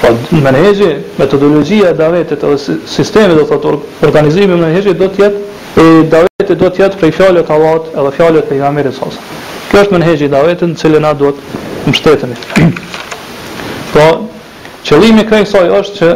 Pra 0.00 0.10
po, 0.12 0.38
menhegji, 0.44 0.90
metodologjia 1.18 1.90
e 1.90 1.96
davetit 1.98 2.42
edhe 2.44 2.76
sistemi 2.92 3.36
do 3.38 3.46
të 3.48 3.58
të 3.62 3.74
organizimi 4.08 4.56
menhegji 4.58 4.92
do 4.98 5.06
të 5.14 5.22
jetë 5.22 5.42
e 5.78 6.02
davetit 6.12 6.60
do 6.60 6.68
të 6.68 6.82
jetë 6.82 6.98
prej 7.00 7.10
fjallet 7.16 7.48
avat 7.54 7.86
edhe 7.94 8.10
fjallet 8.18 8.50
e 8.52 8.58
jamirit 8.58 8.96
sasë. 8.98 9.20
Kjo 9.70 9.84
është 9.84 10.24
i 10.24 10.28
davetit 10.34 10.68
në 10.68 10.76
cilin 10.82 11.06
na 11.06 11.12
do 11.16 11.30
të 11.38 11.60
mështetemi. 11.94 12.36
pra, 13.94 13.94
po, 13.94 14.74
qëllimi 14.90 15.24
krej 15.30 15.46
është 15.78 15.96
që 16.00 16.10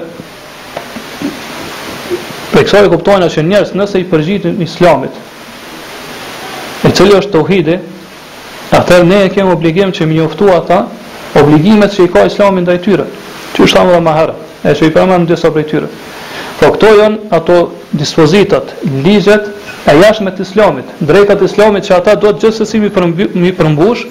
Për 2.52 2.62
kësaj 2.64 2.86
e 2.86 2.90
kuptojnë 2.92 3.26
që 3.32 3.42
njerës 3.44 3.72
nëse 3.76 4.00
i 4.00 4.06
përgjitin 4.08 4.62
islamit, 4.64 5.14
e 6.86 6.90
cili 6.96 7.16
është 7.18 7.32
të 7.34 7.42
uhidi, 7.44 7.74
atër 8.78 9.04
ne 9.08 9.18
e 9.36 9.42
obligim 9.44 9.92
që 9.92 10.06
mi 10.06 10.20
ata 10.24 10.78
obligimet 11.42 11.92
që 11.92 12.04
i 12.04 12.08
ka 12.12 12.24
islamin 12.26 12.64
dhe 12.64 12.74
i 12.74 12.78
tyre, 12.86 13.04
që 13.54 13.62
është 13.66 13.80
amë 13.82 14.00
dhe 14.06 14.14
herë, 14.20 14.34
e 14.64 14.72
që 14.78 14.86
i 14.88 14.94
përmanë 14.96 15.24
në 15.24 15.28
disa 15.34 15.50
për 15.56 15.66
tyre. 15.70 15.88
Po 16.58 16.72
këto 16.74 16.94
janë 17.00 17.18
ato 17.36 17.58
dispozitat, 18.00 18.72
ligjet 19.04 19.44
e 19.86 19.94
jashtme 20.00 20.32
të 20.34 20.42
islamit, 20.48 20.86
drejtat 21.04 21.42
islamit 21.44 21.84
që 21.86 21.98
ata 22.00 22.14
do 22.16 22.32
të 22.32 22.52
mi, 23.44 23.52
përmbush, 23.60 24.06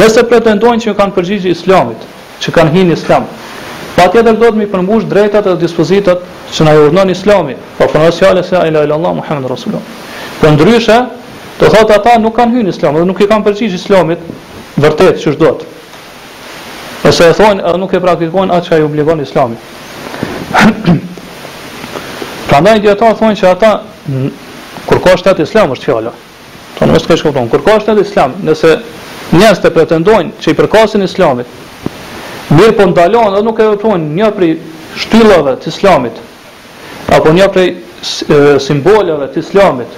nëse 0.00 0.26
pretendojnë 0.30 0.84
që 0.84 0.94
kanë 1.00 1.16
përgjitin 1.16 1.56
islamit, 1.56 2.06
që 2.44 2.52
kanë 2.58 2.70
hinë 2.76 2.92
islamit. 3.00 3.48
Pa 3.96 4.06
tjetër 4.10 4.36
do 4.38 4.50
të 4.54 4.58
mi 4.60 4.66
përmbush 4.70 5.08
drejtat 5.10 5.46
e 5.50 5.56
dispozitat 5.60 6.22
që 6.54 6.66
na 6.66 6.74
i 6.76 6.82
urnon 6.86 7.10
islami, 7.10 7.56
pa 7.78 7.84
po 7.86 7.92
përmbush 7.94 8.20
fjale 8.22 8.44
se 8.46 8.56
a 8.58 8.66
ila 8.68 8.84
ila 8.86 8.94
Allah, 9.00 9.14
Muhammed 9.18 9.50
Rasulullah. 9.50 9.82
Për 10.40 10.46
po 10.48 10.52
ndryshe, 10.54 10.98
të 11.60 11.70
thotë 11.74 11.96
ata 11.98 12.14
nuk 12.22 12.36
kanë 12.38 12.58
hynë 12.60 12.74
islami, 12.74 13.00
dhe 13.02 13.08
nuk 13.10 13.20
i 13.24 13.28
kanë 13.30 13.46
përqish 13.48 13.76
islamit 13.80 14.22
vërtet 14.80 15.18
që 15.22 15.30
është 15.32 15.42
do 15.42 15.52
të. 15.60 15.70
E 17.08 17.10
e 17.10 17.32
thonë, 17.40 17.64
edhe 17.66 17.78
nuk 17.82 17.94
i 17.94 18.00
praktikojnë 18.00 18.56
atë 18.56 18.68
që 18.68 18.74
a 18.74 18.78
i 18.80 18.86
obligon 18.86 19.22
islami. 19.24 19.56
pra 22.48 22.60
ndaj 22.60 22.80
djetarë 22.86 23.18
thonë 23.20 23.38
që 23.42 23.48
ata, 23.50 23.72
kur 24.86 25.00
ka 25.04 25.16
shtetë 25.16 25.44
islam 25.48 25.74
është 25.74 25.90
fjale, 25.90 26.14
të 26.78 26.86
në 26.88 26.94
mështë 26.96 27.10
këshkëpëton, 27.12 27.50
kur 27.52 27.64
ka 27.66 27.76
shtetë 27.82 28.04
islam, 28.06 28.32
nëse 28.46 28.76
njështë 29.34 29.66
të 29.68 29.74
pretendojnë 29.76 30.32
që 30.42 30.52
i 30.54 30.58
përkasin 30.58 31.04
islamit, 31.06 31.58
Mirë 32.50 32.74
po 32.80 32.86
ndalon, 32.90 33.34
dhe 33.36 33.42
nuk 33.46 33.60
e 33.62 33.66
vëpruen 33.74 34.08
një 34.16 34.30
prej 34.34 34.50
shtyllave 34.98 35.52
të 35.62 35.70
islamit, 35.70 36.16
apo 37.14 37.30
një 37.36 37.46
prej 37.54 37.68
simboleve 38.64 39.28
të 39.30 39.42
islamit, 39.44 39.92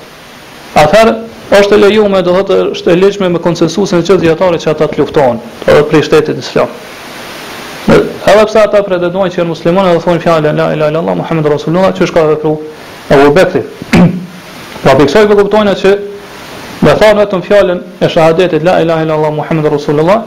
atëherë 0.76 1.14
është 1.58 1.76
e 1.76 1.80
lejume, 1.86 2.20
do 2.26 2.36
të 2.48 2.58
është 2.76 2.92
e 2.92 2.98
lejshme 3.00 3.30
me 3.34 3.40
konsensusin 3.44 4.02
e 4.02 4.06
qëtë 4.06 4.24
djetarit 4.26 4.64
që 4.66 4.72
ata 4.74 4.88
të 4.92 5.00
luftohen, 5.00 5.40
edhe 5.64 5.86
prej 5.90 6.04
shtetit 6.08 6.40
islam. 6.44 6.76
Edhe 7.92 8.44
pse 8.46 8.60
ata 8.62 8.82
pretendojnë 8.86 9.32
që 9.34 9.40
janë 9.42 9.52
muslimanë 9.54 9.96
dhe 9.96 10.02
thonë 10.04 10.22
fjalën 10.24 10.56
la 10.62 10.68
ilaha 10.76 10.92
illallah 10.92 11.16
muhammedur 11.24 11.56
rasulullah, 11.56 11.94
që 11.96 12.04
është 12.04 12.18
ka 12.18 12.26
vepruar 12.34 13.12
Abu 13.12 13.32
Bekri. 13.34 13.60
Pra 14.84 14.92
për 14.96 15.06
kësaj 15.06 15.26
kuptojnë 15.32 15.72
që 15.82 15.94
me 16.84 16.94
thonë 17.00 17.24
vetëm 17.24 17.42
fjalën 17.48 17.80
e 17.98 18.08
shahadetit 18.12 18.64
la 18.64 18.76
ilaha 18.84 19.04
illallah 19.08 19.32
muhammedur 19.40 19.76
rasulullah, 19.80 20.22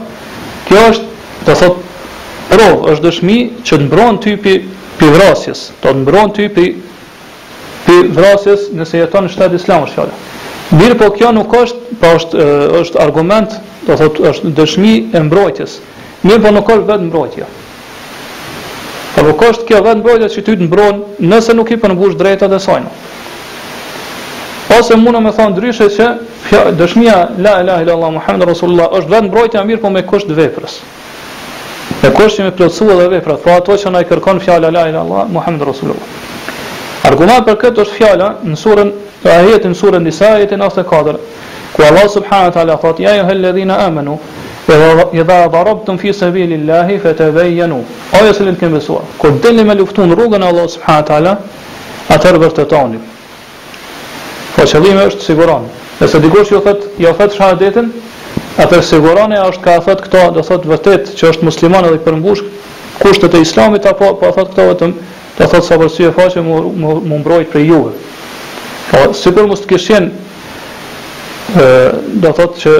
kjo 0.68 0.90
është 0.90 1.46
të 1.46 1.58
thotë 1.62 1.94
ro 2.54 2.68
është 2.92 3.04
dëshmi 3.06 3.38
që 3.66 3.78
të 3.78 3.84
mbron 3.88 4.20
typi 4.24 4.56
për 5.00 5.14
vrasjes, 5.18 5.64
të 5.82 5.88
të 5.92 6.02
mbron 6.04 6.32
typi 6.38 6.68
për 7.86 8.10
vrasjes 8.18 8.68
nëse 8.78 9.02
jeton 9.02 9.26
në 9.28 9.34
shtetë 9.34 9.60
islam 9.60 9.86
është 9.88 9.98
fjallë. 10.00 10.20
Mirë 10.80 10.98
po 11.02 11.10
kjo 11.14 11.32
nuk 11.38 11.52
është, 11.60 11.98
pa 12.02 12.08
po 12.12 12.20
është, 12.20 12.46
është 12.82 13.02
argument, 13.04 13.58
do 13.86 13.98
thotë 14.00 14.26
është 14.32 14.54
dëshmi 14.58 14.94
e 15.16 15.22
mbrojtjes. 15.28 15.78
Mirë 16.26 16.42
po 16.46 16.54
nuk 16.56 16.72
është 16.78 16.88
vetë 16.90 17.08
mbrojtja. 17.10 17.50
Pa 19.14 19.22
po 19.22 19.28
nuk 19.30 19.44
është 19.50 19.68
kjo 19.70 19.82
vetë 19.90 20.02
mbrojtja 20.02 20.32
që 20.36 20.46
ty 20.48 20.56
të 20.58 20.66
mbron 20.70 21.04
nëse 21.34 21.54
nuk 21.58 21.72
i 21.76 21.82
përnëbush 21.84 22.18
drejta 22.20 22.50
dhe 22.50 22.58
sajnë. 22.62 22.94
Ose 24.80 24.98
mundë 24.98 25.22
me 25.22 25.32
thonë 25.38 25.56
dryshe 25.60 25.88
që 25.96 26.08
fja, 26.50 26.64
dëshmia 26.80 27.18
la 27.46 27.60
ilahe 27.62 27.86
illallah 27.86 28.12
Muhammed 28.18 28.48
Rasulullah 28.50 28.90
është 28.98 29.14
vetë 29.14 29.30
mbrojtja 29.30 29.62
mirë 29.70 29.84
po 29.86 29.94
me 29.94 30.02
kësht 30.10 30.34
veprës. 30.38 30.80
E 32.06 32.12
ku 32.14 32.22
që 32.30 32.44
me 32.46 32.52
plotësu 32.54 32.86
edhe 32.94 33.08
veprat, 33.16 33.40
pra 33.42 33.56
ato 33.58 33.74
që 33.82 33.90
na 33.90 34.04
i 34.04 34.06
kërkon 34.06 34.38
fjala 34.44 34.70
la 34.70 34.84
ila 34.92 34.92
illallah 34.92 35.30
Muhammed 35.34 35.64
Rasulullah. 35.72 36.12
Argumat 37.10 37.46
për 37.48 37.56
këtë 37.64 37.82
është 37.82 37.96
fjala 37.98 38.28
në 38.46 38.58
surën, 38.62 38.92
e 39.26 39.58
në 39.66 39.78
surën 39.80 40.06
nisa, 40.06 40.36
e 40.38 40.44
jetë 40.46 40.84
ku 41.76 41.84
Allah 41.84 42.06
subhanahu 42.08 42.52
të 42.56 42.78
thotë, 42.82 43.04
ja 43.04 43.12
e 43.20 43.24
hëllë 43.28 43.50
dhina 43.54 43.76
amenu, 43.88 44.14
e 44.14 44.76
dha 45.24 45.40
dha 45.52 45.64
rabë 45.68 45.82
të 45.86 45.94
mfi 45.98 46.14
se 46.14 46.30
vili 46.32 46.60
fe 47.04 47.14
të 47.14 47.32
Ajo 48.14 48.34
se 48.34 48.70
besua, 48.76 49.02
me 49.66 49.76
luftu 49.76 50.06
në 50.06 50.16
rrugën 50.16 50.44
e 50.44 50.48
Allah 50.48 50.70
subhanahu 50.70 51.06
të 51.10 51.14
ala, 51.18 51.34
atër 52.16 52.38
vërtetoni. 52.46 53.00
Po 54.56 54.62
qëllime 54.64 55.10
është 55.10 55.22
siguron. 55.26 55.68
Nëse 56.00 56.20
dikush 56.22 56.50
ju 56.52 56.60
thotë, 56.62 56.96
ju 57.00 57.08
jo, 57.08 57.14
thotë 57.16 57.36
shahadetin, 57.38 57.92
Atër 58.56 58.82
sigurane 58.88 59.36
është 59.46 59.64
ka 59.66 59.74
thot 59.86 60.02
këto, 60.06 60.20
do 60.38 60.42
thot 60.48 60.64
vëtet 60.70 61.10
që 61.20 61.30
është 61.34 61.44
musliman 61.44 61.88
edhe 61.90 61.98
i 61.98 62.04
përmbush 62.06 62.44
kushtet 63.02 63.34
e 63.36 63.42
islamit, 63.44 63.84
apo 63.90 64.14
po 64.22 64.30
thot 64.38 64.54
këto 64.54 64.66
vëtëm, 64.70 64.94
do 65.42 65.48
thot 65.54 65.66
sa 65.68 65.76
përsi 65.82 66.06
e 66.08 66.14
faqe 66.16 66.44
më, 66.46 66.62
më, 66.84 66.94
më 67.10 67.20
mbrojt 67.20 67.50
për 67.52 67.66
juve. 67.68 67.92
Po, 68.94 69.02
si 69.12 69.34
për 69.36 69.50
mështë 69.52 69.70
kishen, 69.74 70.08
e, 71.52 71.68
do 72.24 72.32
thot 72.40 72.56
që 72.64 72.78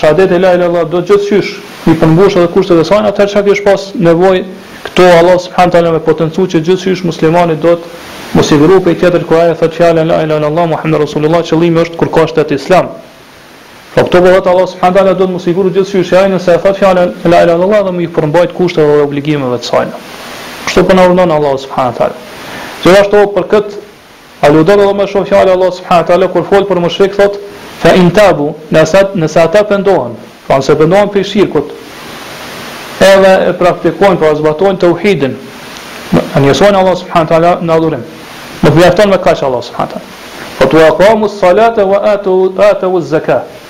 shadet 0.00 0.32
e 0.32 0.40
lajle 0.40 0.70
dhe 0.72 0.86
do 0.96 1.04
gjithë 1.10 1.28
qysh 1.28 1.52
i 1.92 1.98
përmbush 2.00 2.38
edhe 2.40 2.48
kushtet 2.56 2.80
e 2.80 2.88
sajnë, 2.88 3.12
atër 3.12 3.32
që 3.34 3.44
është 3.58 3.68
pas 3.68 3.86
nevoj 4.08 4.38
këto 4.86 5.10
Allah 5.20 5.36
subhanë 5.44 5.76
talë 5.76 5.92
me 5.98 6.02
potencu 6.08 6.48
që 6.54 6.64
gjithë 6.66 6.94
qysh 6.94 7.04
muslimanit 7.10 7.60
do 7.64 7.76
të 7.84 8.40
mos 8.40 8.50
i 8.56 8.58
grupe 8.64 8.96
tjetër 9.00 9.28
kur 9.28 9.42
aje 9.44 9.60
thot 9.60 9.76
fjallën 9.76 10.08
la 10.08 10.22
Allah, 10.24 10.68
Muhammed 10.72 11.02
Rasulullah, 11.04 11.44
qëllimi 11.50 11.84
është 11.84 12.00
kërkashtet 12.02 12.56
islam. 12.56 12.94
Po 13.94 14.02
këto 14.02 14.20
bëhet 14.24 14.46
Allah 14.50 14.66
subhanahu 14.66 14.96
taala 14.96 15.14
do 15.14 15.26
të 15.26 15.30
mos 15.30 15.44
i 15.46 15.52
kurrë 15.54 15.70
gjithë 15.76 15.90
shysh 15.92 16.08
janë 16.16 16.38
se 16.42 16.54
fat 16.62 16.74
fjalën 16.80 17.12
la 17.14 17.28
ilaha 17.46 17.58
illallah 17.58 17.82
dhe 17.86 17.92
më 17.94 18.02
i 18.02 18.08
përmbajt 18.16 18.54
kushtet 18.56 18.82
dhe 18.90 18.96
obligimeve 19.06 19.58
të 19.62 19.68
saj. 19.70 19.86
Kështu 20.66 20.82
po 20.88 20.96
na 20.98 21.04
urdhon 21.10 21.30
Allah 21.36 21.52
subhanahu 21.64 21.96
taala. 22.00 22.18
Gjithashtu 22.82 23.20
për 23.36 23.46
kët 23.54 23.78
aludon 24.50 24.82
edhe 24.82 24.96
më 24.98 25.06
shumë 25.14 25.30
fjalë 25.30 25.54
Allah 25.54 25.72
subhanahu 25.78 26.08
taala 26.10 26.28
kur 26.34 26.42
fol 26.50 26.66
për 26.72 26.82
mushrik 26.86 27.14
thot 27.20 27.38
fa 27.84 27.94
intabu 28.02 28.48
nasat 28.74 29.14
nasata 29.14 29.62
pendohen. 29.70 30.18
Pra 30.48 30.56
po 30.58 30.66
se 30.66 30.74
pendohen 30.82 31.12
për 31.14 31.28
shirkut. 31.30 31.72
Edhe 33.12 33.32
e 33.46 33.54
praktikojnë 33.62 34.18
pra 34.22 34.34
zbatojnë 34.42 34.82
tauhidin. 34.88 35.38
Ne 36.42 36.50
jsonë 36.50 36.80
Allah 36.82 36.96
subhanahu 37.04 37.30
taala 37.30 37.54
na 37.62 37.78
dhuron. 37.78 38.02
Ne 38.62 38.70
me 39.06 39.18
kaq 39.18 39.46
Allah 39.46 39.62
subhanahu 39.62 39.92
taala. 39.92 40.06
Po 40.58 40.66
tu 40.66 40.82
aqamu 40.82 41.30
wa 41.92 41.98
atu 42.12 42.54
atu 42.58 43.00
zakat 43.00 43.62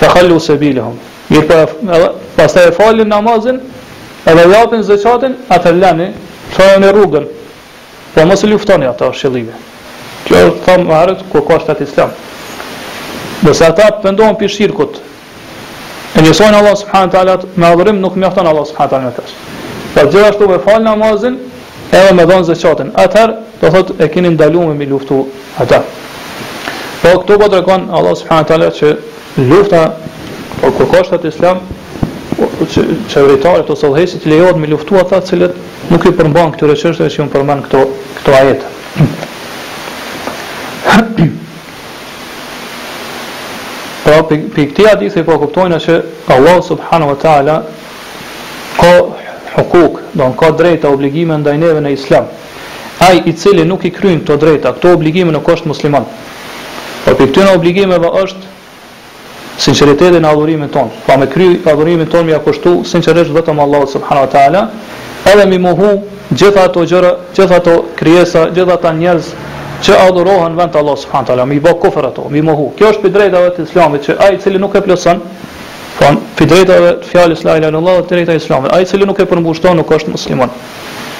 fe 0.00 0.06
khallu 0.08 0.38
se 0.40 0.54
bilehum 0.58 0.98
mirë 1.32 1.46
për 1.48 2.00
po, 2.36 2.48
e 2.60 2.72
falin 2.76 3.08
namazin 3.08 3.60
edhe 4.28 4.44
japin 4.52 4.82
zëqatin 4.88 5.36
atër 5.54 5.78
lani 5.80 6.08
shajon 6.56 6.84
e 6.86 6.90
rrugën 6.96 7.26
po 8.14 8.26
mos 8.30 8.42
e 8.44 8.50
luftoni 8.50 8.86
ata 8.88 9.08
shëllive 9.12 9.54
kjo 10.26 10.40
thamë 10.66 10.84
më 10.88 10.98
herët 11.00 11.22
ku 11.32 11.44
ka 11.48 11.58
shtetë 11.64 11.86
islam 11.88 12.10
nëse 13.46 13.66
ata 13.70 13.86
pëndohen 14.04 14.36
për 14.42 14.52
shirkut 14.58 15.00
e 16.16 16.20
njësojnë 16.24 16.60
Allah 16.62 16.76
subhanë 16.82 17.14
talat 17.16 17.48
me 17.56 17.66
adhërim 17.72 18.02
nuk 18.04 18.16
me 18.16 18.26
ahtonë 18.28 18.52
Allah 18.52 18.66
subhanë 18.72 18.92
talat 18.96 19.16
ta 19.20 19.24
pa 19.94 20.04
gjithashtu 20.10 20.48
me 20.48 20.58
falin 20.66 20.88
namazin 20.92 21.38
edhe 21.92 22.12
me 22.18 22.26
dhonë 22.28 22.50
zëqatin 22.52 22.92
atër 23.04 23.36
do 23.62 23.70
thot 23.74 23.94
e 24.00 24.08
kini 24.10 24.30
ndalu 24.34 24.72
me 24.74 24.86
luftu 24.86 25.26
ata. 25.60 25.80
Po 27.02 27.16
këto 27.18 27.34
po 27.40 27.46
tregon 27.50 27.88
Allah 27.98 28.12
subhanahu 28.14 28.46
teala 28.46 28.68
që 28.74 28.90
lufta 29.50 29.78
po 30.60 30.68
kur 30.76 30.86
kushtat 30.92 31.24
islam 31.26 31.58
që 32.38 32.84
që 33.10 33.18
ose 33.26 33.32
udhëheqësit 33.74 34.26
lejohet 34.30 34.56
me 34.62 34.66
luftu 34.70 34.94
ata 35.00 35.16
të 35.22 35.26
cilët 35.32 35.54
nuk 35.90 36.02
i 36.10 36.16
përmban 36.20 36.48
këtyre 36.54 36.74
çështjeve 36.82 37.08
që 37.14 37.18
un 37.24 37.32
përmban 37.34 37.60
këto 37.66 37.80
këto 38.20 38.30
ajete. 38.40 38.66
Po 44.06 44.12
për 44.30 44.38
këtë 44.70 44.84
hadith 44.92 45.16
po 45.26 45.32
kuptojnë 45.42 45.78
se 45.82 45.94
Allah 46.36 46.56
subhanahu 46.70 47.10
wa 47.12 47.18
taala 47.26 47.56
ka 48.78 48.92
hukuk, 49.58 49.92
do 50.14 50.24
ka 50.38 50.48
drejta 50.62 50.86
obligime 50.94 51.34
ndaj 51.42 51.56
neve 51.66 51.80
në 51.82 51.90
islam. 51.98 52.24
Ai 53.02 53.22
i 53.26 53.32
cili 53.34 53.64
nuk 53.66 53.84
i 53.86 53.94
kryen 53.94 54.20
këto 54.22 54.34
drejta, 54.44 54.74
këto 54.78 54.86
obligime 54.98 55.30
nuk 55.34 55.46
është 55.56 55.66
musliman. 55.74 56.04
Por 57.04 57.14
për 57.18 57.26
këtyre 57.30 57.52
obligimeve 57.56 58.10
është 58.22 58.50
sinqeriteti 59.62 60.20
në 60.22 60.28
adhurimin 60.30 60.70
ton. 60.72 60.90
Pa 61.06 61.16
me 61.18 61.26
kry 61.30 61.48
adhurimin 61.68 62.06
ton 62.10 62.26
mi 62.26 62.34
akushtu 62.36 62.82
sinqerisht 62.86 63.32
vetëm 63.34 63.58
Allahu 63.62 63.88
subhanahu 63.90 64.26
wa 64.26 64.30
taala, 64.30 64.60
edhe 65.32 65.46
mi 65.50 65.58
muhu 65.58 65.90
gjitha 66.38 66.62
ato 66.68 66.84
gjëra, 66.88 67.10
gjitha 67.34 67.56
ato 67.58 67.74
krijesa, 67.98 68.46
gjitha 68.54 68.74
ata 68.78 68.92
njerëz 68.94 69.32
që 69.82 69.96
adhurohen 70.06 70.54
vend 70.58 70.76
Allah 70.76 70.96
subhanahu 70.98 71.24
wa 71.24 71.32
taala, 71.32 71.46
mi 71.48 71.58
bë 71.60 71.74
kufrë 71.82 72.12
ato, 72.12 72.28
mi 72.30 72.42
mohu. 72.42 72.70
Kjo 72.78 72.92
është 72.94 73.02
për 73.06 73.14
drejtave 73.16 73.50
të 73.56 73.66
Islamit 73.68 74.06
që 74.06 74.18
ai 74.26 74.36
i 74.36 74.38
cili 74.44 74.62
nuk 74.62 74.74
e 74.78 74.84
plotson, 74.86 75.20
kanë 75.98 76.22
po 76.38 76.46
për 76.46 76.56
e 76.60 76.94
të 77.02 77.10
fjalës 77.10 77.42
la 77.46 77.58
ilaha 77.58 77.74
illallah 77.74 77.98
dhe 78.00 78.08
drejta 78.14 78.38
e 78.38 78.40
Islamit. 78.42 78.72
Ai 78.72 78.86
i 78.86 78.86
cili 78.86 79.06
nuk 79.10 79.18
e 79.22 79.26
përmbushton 79.32 79.76
nuk 79.82 79.90
është 79.98 80.14
musliman. 80.14 80.54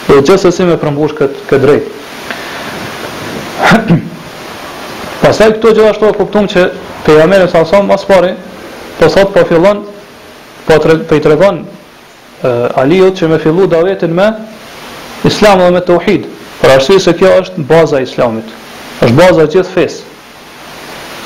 Dhe 0.06 0.22
gjithsesi 0.22 0.66
me 0.66 0.78
përmbush 0.82 1.18
këtë 1.18 1.60
drejtë. 1.66 1.96
Pastaj 5.22 5.52
këto 5.56 5.70
gjithashtu 5.76 6.08
e 6.10 6.14
kuptum 6.18 6.46
që 6.50 6.62
pejgamberi 7.06 7.46
sa 7.50 7.62
sa 7.64 7.78
më 7.86 7.96
pari 8.08 8.32
po 8.98 9.08
sot 9.08 9.30
po 9.34 9.44
fillon 9.48 9.84
po 10.66 10.78
po 11.08 11.14
i 11.14 11.20
tregon 11.22 11.62
Aliot 12.82 13.14
që 13.14 13.28
më 13.30 13.38
fillu 13.38 13.68
davetin 13.70 14.14
me 14.14 14.26
Islam 15.24 15.58
dhe 15.62 15.68
me 15.70 15.80
tauhid. 15.80 16.24
Për 16.60 16.70
arsye 16.74 16.98
se 17.00 17.12
kjo 17.14 17.28
është 17.40 17.62
baza 17.70 18.00
e 18.00 18.02
Islamit. 18.02 18.48
Është 19.00 19.14
baza 19.16 19.42
e 19.44 19.50
gjithë 19.54 19.70
fesë. 19.70 20.00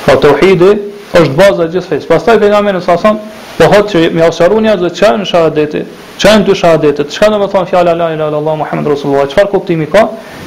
Po 0.05 0.17
tauhidi 0.21 0.73
është 1.17 1.33
baza 1.39 1.65
e 1.65 1.71
gjithë 1.73 1.89
fesë. 1.95 2.07
Pastaj 2.11 2.37
pejgamberi 2.43 2.83
sa 2.85 2.99
sa 3.01 3.15
po 3.57 3.71
thotë 3.73 3.93
që 3.93 4.03
më 4.13 4.27
ofsharon 4.29 4.69
dhe 4.69 4.77
zë 4.83 4.93
çan 4.99 5.25
shahadeti, 5.25 5.81
çan 6.21 6.45
dy 6.45 6.53
shahadete. 6.55 7.09
Çka 7.09 7.31
do 7.33 7.39
të 7.41 7.49
thonë 7.55 7.71
fjala 7.73 7.95
la 7.95 8.13
ilaha 8.13 8.29
illallah 8.29 8.57
muhammedur 8.63 8.91
rasulullah. 8.93 9.29
Çfarë 9.33 9.51
kuptimi 9.51 9.89
ka? 9.91 10.05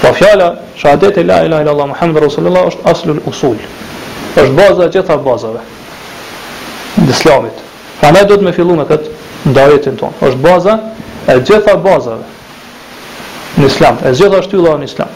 Po 0.00 0.12
fjala 0.16 0.46
shahadeti 0.80 1.24
la 1.24 1.44
ilaha 1.44 1.62
illa 1.62 1.70
allah 1.72 1.86
muhammedur 1.86 2.22
rasulullah 2.22 2.64
është 2.70 2.82
aslul 2.92 3.20
usul. 3.28 3.58
Është 4.40 4.54
baza 4.58 4.84
e 4.84 4.88
gjitha 4.92 5.16
bazave. 5.26 5.60
Në 7.04 7.10
Islamit. 7.12 7.56
Pra 8.00 8.10
ne 8.12 8.24
duhet 8.28 8.42
të 8.46 8.52
fillojmë 8.56 8.80
me 8.80 8.86
këtë 8.88 9.52
ndarjetin 9.52 9.96
tonë. 10.00 10.20
Është 10.28 10.40
baza 10.46 10.74
e 11.32 11.36
gjitha 11.40 11.76
bazave. 11.86 12.24
Në 13.60 13.66
Islam, 13.72 14.00
e 14.08 14.12
gjitha 14.12 14.40
shtylla 14.44 14.76
në 14.80 14.88
Islam. 14.90 15.12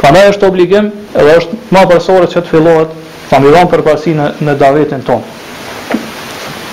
Pra 0.00 0.12
ne 0.14 0.22
është 0.30 0.46
obligim, 0.48 0.92
edhe 1.16 1.34
është 1.40 1.60
më 1.74 1.86
parësorë 1.90 2.30
që 2.32 2.44
të 2.44 2.48
fillohet 2.54 2.96
familjon 3.32 3.68
përparësinë 3.72 4.22
në, 4.24 4.30
në 4.48 4.58
davetin 4.64 5.02
tonë. 5.10 5.39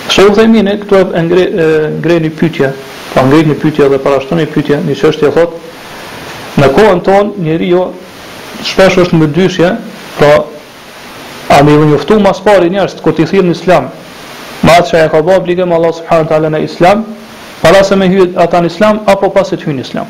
Kështë 0.08 0.28
u 0.30 0.34
themi 0.38 0.62
në 0.64 0.74
këtu 0.86 1.00
e 1.20 1.22
ngre 2.00 2.18
një 2.24 2.30
pytja, 2.40 2.70
pa 3.14 3.24
ngre 3.28 3.42
një 3.50 3.56
pytja 3.60 3.88
dhe 3.92 3.98
parashtoni 4.04 4.46
pytja, 4.54 4.78
një 4.88 4.96
që 5.02 5.32
thot, 5.36 5.58
në 6.62 6.68
kohën 6.76 7.02
tonë 7.04 7.44
njeri 7.48 7.68
jo 7.74 7.82
shpesh 8.66 9.02
është 9.04 9.20
më 9.20 9.28
dyshje, 9.36 9.74
po 10.20 10.30
a 11.58 11.60
më 11.64 11.76
ju 11.76 11.88
njëftu 11.92 12.20
mas 12.24 12.40
pari 12.46 12.72
njerës 12.74 12.96
të 12.98 13.04
këtë 13.10 13.24
i 13.24 13.28
thirë 13.34 13.48
në 13.50 13.58
islam, 13.60 13.90
ma 14.64 14.78
atë 14.80 14.90
që 14.94 15.04
e 15.04 15.12
ka 15.14 15.22
ba 15.28 15.36
obligim 15.42 15.74
Allah 15.76 15.92
Allah 16.08 16.24
wa 16.24 16.30
taala 16.32 16.54
në 16.56 16.64
islam, 16.70 17.04
para 17.62 17.84
se 17.84 17.96
me 17.96 18.08
hyë 18.12 18.32
ata 18.46 18.64
në 18.64 18.72
islam, 18.72 19.04
apo 19.12 19.34
të 19.36 19.60
hyë 19.66 19.76
në 19.80 19.86
islam. 19.90 20.08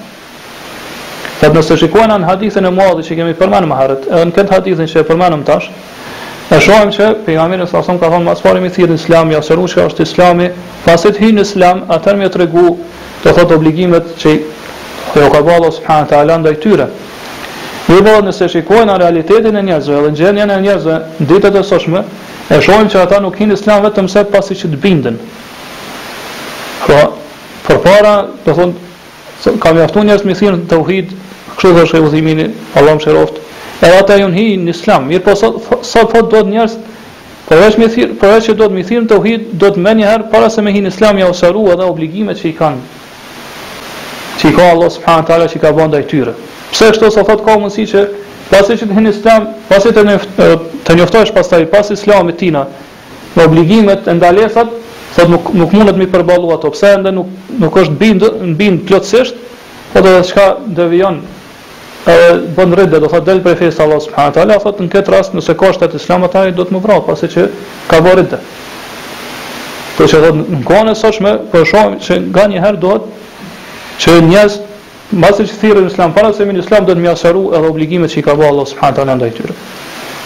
Thet 1.42 1.54
nëse 1.54 1.76
shikojnë 1.78 2.16
në 2.22 2.26
hadithën 2.32 2.66
e 2.66 2.70
muadhi 2.74 3.04
që 3.10 3.18
kemi 3.22 3.34
përmanë 3.38 3.68
më 3.70 3.82
harët, 3.82 4.08
edhe 4.14 4.26
në 4.30 4.38
këtë 4.38 4.54
hadithën 4.56 4.94
që 4.94 5.02
e 5.04 5.08
përmanëm 5.10 5.44
Ne 6.52 6.60
shohim 6.62 6.92
se 6.92 7.14
pejgamberi 7.26 7.68
sa 7.68 7.82
son 7.84 7.98
ka 8.00 8.08
thonë 8.10 8.24
mas 8.24 8.40
fare 8.40 8.60
me 8.62 8.70
thirrje 8.70 8.96
islami, 8.96 9.36
ose 9.36 9.52
sheruçi 9.52 9.82
është 9.84 10.04
islami, 10.08 10.46
pasi 10.86 11.10
të 11.12 11.20
hyn 11.26 11.42
islam, 11.44 11.82
atë 11.92 12.14
më 12.22 12.30
tregu 12.32 12.70
të 13.24 13.34
thot 13.36 13.52
obligimet 13.52 14.14
që 14.22 14.36
te 15.12 15.26
ka 15.34 15.42
vallahu 15.44 15.72
subhanahu 15.76 16.06
wa 16.06 16.10
taala 16.14 16.38
ndaj 16.40 16.56
tyre. 16.64 16.86
Jo 17.92 17.98
vallë 18.06 18.30
nëse 18.30 18.48
shikojnë 18.54 18.88
në 18.88 18.96
realitetin 19.04 19.60
e 19.60 19.64
njerëzve, 19.70 19.98
dhe 20.06 20.12
gjendjen 20.22 20.52
e 20.56 20.60
njerëzve 20.64 20.96
ditët 21.28 21.60
e 21.60 21.64
sotshme, 21.68 22.04
e 22.50 22.62
shohim 22.64 22.88
që 22.92 23.02
ata 23.02 23.20
nuk 23.26 23.36
hyn 23.42 23.52
islam 23.52 23.84
vetëm 23.84 24.08
se 24.08 24.24
pasi 24.32 24.56
që 24.56 24.72
të 24.72 24.80
bindën. 24.86 25.18
Po 26.88 27.02
për 27.68 27.84
para, 27.84 28.16
do 28.46 28.56
thon 28.56 28.72
kam 29.60 29.76
mjaftuar 29.82 30.08
njerëz 30.08 30.24
me 30.26 30.36
thirrje 30.40 30.64
tauhid, 30.72 31.12
kështu 31.58 31.74
që 31.82 31.86
shehuzimin, 31.92 32.42
Allah 32.80 32.96
më 32.96 33.28
edhe 33.82 33.98
ata 34.02 34.18
ju 34.18 34.28
në 34.32 34.72
islam, 34.72 35.06
mirë 35.10 35.24
po 35.26 35.36
sot 35.38 35.60
fot 35.62 36.12
po 36.12 36.22
do 36.26 36.40
të 36.42 36.50
njerës, 36.52 36.78
përveç, 37.50 38.50
që 38.50 38.56
do 38.58 38.66
të 38.68 38.74
mithirë 38.76 39.08
të 39.12 39.20
uhit, 39.22 39.44
do 39.60 39.70
të 39.74 39.84
menjë 39.86 40.08
herë, 40.10 40.30
para 40.32 40.50
se 40.50 40.62
me 40.66 40.72
hi 40.74 40.82
në 40.84 40.90
islam 40.94 41.20
ja 41.22 41.28
usaru 41.30 41.68
edhe 41.74 41.86
obligimet 41.86 42.42
që 42.42 42.48
i 42.52 42.56
kanë, 42.58 42.82
që 44.42 44.50
i 44.50 44.56
ka 44.58 44.70
Allah 44.74 44.92
subhanë 44.96 45.28
tala 45.30 45.48
që 45.52 45.60
i 45.60 45.62
ka 45.62 45.72
bënda 45.78 46.02
i 46.02 46.08
tyre. 46.10 46.34
Pse 46.72 46.90
kështë 46.92 47.12
sot 47.14 47.30
thot 47.30 47.46
ka 47.46 47.58
mundësi 47.58 47.86
që, 47.94 48.02
pasi 48.50 48.80
që 48.82 48.90
të 48.90 48.98
hinë 48.98 49.14
islam, 49.14 49.48
pasi 49.70 49.94
të, 49.94 50.08
të 50.88 50.98
njoftojsh 50.98 51.36
pastaj 51.38 51.64
pas 51.72 51.94
islamit 51.94 52.38
tina, 52.42 52.66
me 53.38 53.46
obligimet 53.46 54.10
e 54.12 54.18
ndalesat, 54.18 54.74
thot 55.16 55.32
nuk, 55.32 55.54
nuk 55.54 55.74
mundet 55.76 55.98
mi 56.02 56.10
përbalu 56.12 56.50
ato, 56.58 56.74
pse 56.74 56.96
ndë 57.02 57.14
nuk, 57.16 57.30
nuk 57.62 57.80
është 57.84 58.00
bind 58.02 58.28
në 58.58 58.76
plotësisht, 58.90 59.38
po 59.94 60.00
të 60.04 60.16
dhe 60.18 60.26
shka 60.32 60.52
devion 60.78 61.22
bën 62.56 62.72
rrit 62.76 62.92
dhe 62.92 63.00
do 63.04 63.10
thotë 63.12 63.26
del 63.28 63.42
prej 63.44 63.58
fes 63.60 63.80
Allah 63.84 64.00
subhanahu 64.02 64.36
taala 64.38 64.56
thotë 64.64 64.86
në 64.86 64.92
këtë 64.94 65.12
rast 65.14 65.34
nëse 65.36 65.54
ka 65.60 65.74
shtat 65.76 65.96
islam 65.98 66.24
ata 66.24 66.46
do 66.56 66.64
të 66.64 66.76
më 66.76 66.80
vrap, 66.86 67.06
pasi 67.10 67.28
që 67.34 67.48
ka 67.90 68.00
vore 68.06 68.24
të 68.32 68.40
po 69.98 70.08
se 70.08 70.20
do 70.24 70.30
në 70.54 70.62
kohën 70.68 70.92
e 70.92 70.96
sotshme 70.96 71.34
po 71.52 71.66
shohim 71.68 71.98
se 72.04 72.20
nganjëherë 72.22 72.78
një 72.78 72.82
do 72.84 72.94
të 72.94 74.06
që 74.06 74.16
njerëz 74.30 74.56
mbasi 75.18 75.48
që 75.50 75.58
thirrën 75.64 75.90
islam 75.92 76.14
para 76.16 76.32
se 76.38 76.46
vinë 76.48 76.64
islam 76.64 76.86
do 76.88 76.96
të 76.96 77.04
mjasëru 77.04 77.46
edhe 77.60 77.72
obligimet 77.74 78.14
që 78.14 78.22
i 78.22 78.24
ka 78.28 78.36
vë 78.40 78.48
Allah 78.54 78.70
subhanahu 78.72 79.00
taala 79.02 79.16
ndaj 79.20 79.32
tyre 79.42 79.56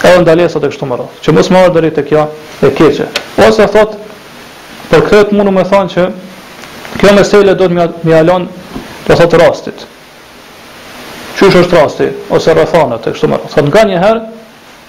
ka 0.02 0.12
vënë 0.18 0.28
dalesa 0.30 0.62
të 0.64 0.72
kështu 0.76 0.90
më 0.92 1.00
radh 1.02 1.24
që 1.26 1.36
mos 1.38 1.52
marrë 1.56 1.74
deri 1.80 1.92
te 1.98 2.04
kjo 2.10 2.28
e 2.66 2.72
keqe 2.78 3.08
ose 3.48 3.68
thot, 3.74 3.96
për 4.92 5.08
këtë 5.10 5.38
mund 5.38 5.50
të 5.52 5.56
më 5.58 5.66
thonë 5.72 5.96
që 5.96 6.10
kjo 7.00 7.16
mesele 7.18 7.56
do 7.56 7.70
të 7.70 7.78
më 7.78 7.90
më 8.10 8.20
alon 8.20 8.48
të 9.08 9.18
thotë 9.24 9.40
rastit 9.46 9.88
Qysh 11.42 11.56
është 11.58 11.74
rasti 11.82 12.08
ose 12.38 12.54
rrethonat 12.54 13.08
e 13.08 13.12
kështu 13.16 13.28
më 13.32 13.38
Sot 13.50 13.66
nga 13.74 13.82
një 13.90 14.00
herë 14.04 14.20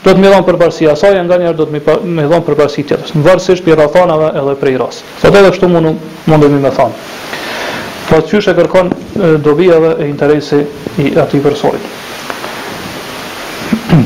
do 0.05 0.13
të 0.13 0.19
më 0.21 0.33
dhon 0.33 0.43
përparësi 0.45 0.89
asaj, 0.91 1.15
nga 1.25 1.37
një 1.41 1.47
herë 1.49 1.57
do 1.57 1.65
të 1.65 1.79
më 2.17 2.25
dhon 2.29 2.43
përparësi 2.45 2.83
tjetër. 2.91 3.13
Në 3.17 3.23
varësisht 3.25 3.65
për 3.65 3.77
rrethonave 3.81 4.29
edhe 4.41 4.55
për 4.61 4.75
rast. 4.83 5.07
Sot 5.23 5.31
edhe 5.39 5.49
kështu 5.55 5.71
mund 5.73 6.03
mundemi 6.29 6.61
të 6.67 6.73
thonë. 6.77 6.99
Po 8.11 8.19
qysh 8.29 8.51
e 8.53 8.57
kërkon 8.59 8.91
dobi 9.47 9.71
edhe 9.73 9.95
e 10.03 10.11
interesi 10.11 10.59
i 10.99 11.15
atij 11.25 11.41
personit. 11.47 11.89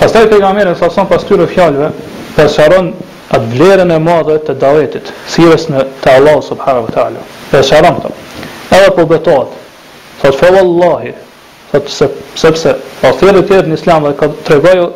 Pastaj 0.00 0.30
pejgamberi 0.32 0.76
sa 0.80 0.88
son 0.94 1.10
pas 1.12 1.26
tyre 1.28 1.44
fjalëve, 1.52 1.90
përsharon 2.40 2.94
atë 3.34 3.50
vlerën 3.58 3.92
e 3.92 4.00
madhe 4.00 4.38
të 4.46 4.54
davetit, 4.64 5.12
thirrës 5.34 5.68
në 5.74 5.84
te 6.00 6.14
Allah 6.22 6.38
subhanahu 6.40 6.88
wa 6.88 6.96
taala. 6.96 7.28
Përsharon 7.52 8.00
Edhe 8.68 8.90
po 8.96 9.04
betohet, 9.08 9.54
Thot 10.22 10.34
fa 10.34 10.50
vallahi, 10.52 11.14
thot 11.72 11.86
se 11.92 12.08
sepse 12.34 12.74
pas 13.00 13.14
të 13.20 13.32
në 13.38 13.74
Islam 13.78 14.02
dhe 14.08 14.14
ka 14.18 14.26
tregoj 14.44 14.88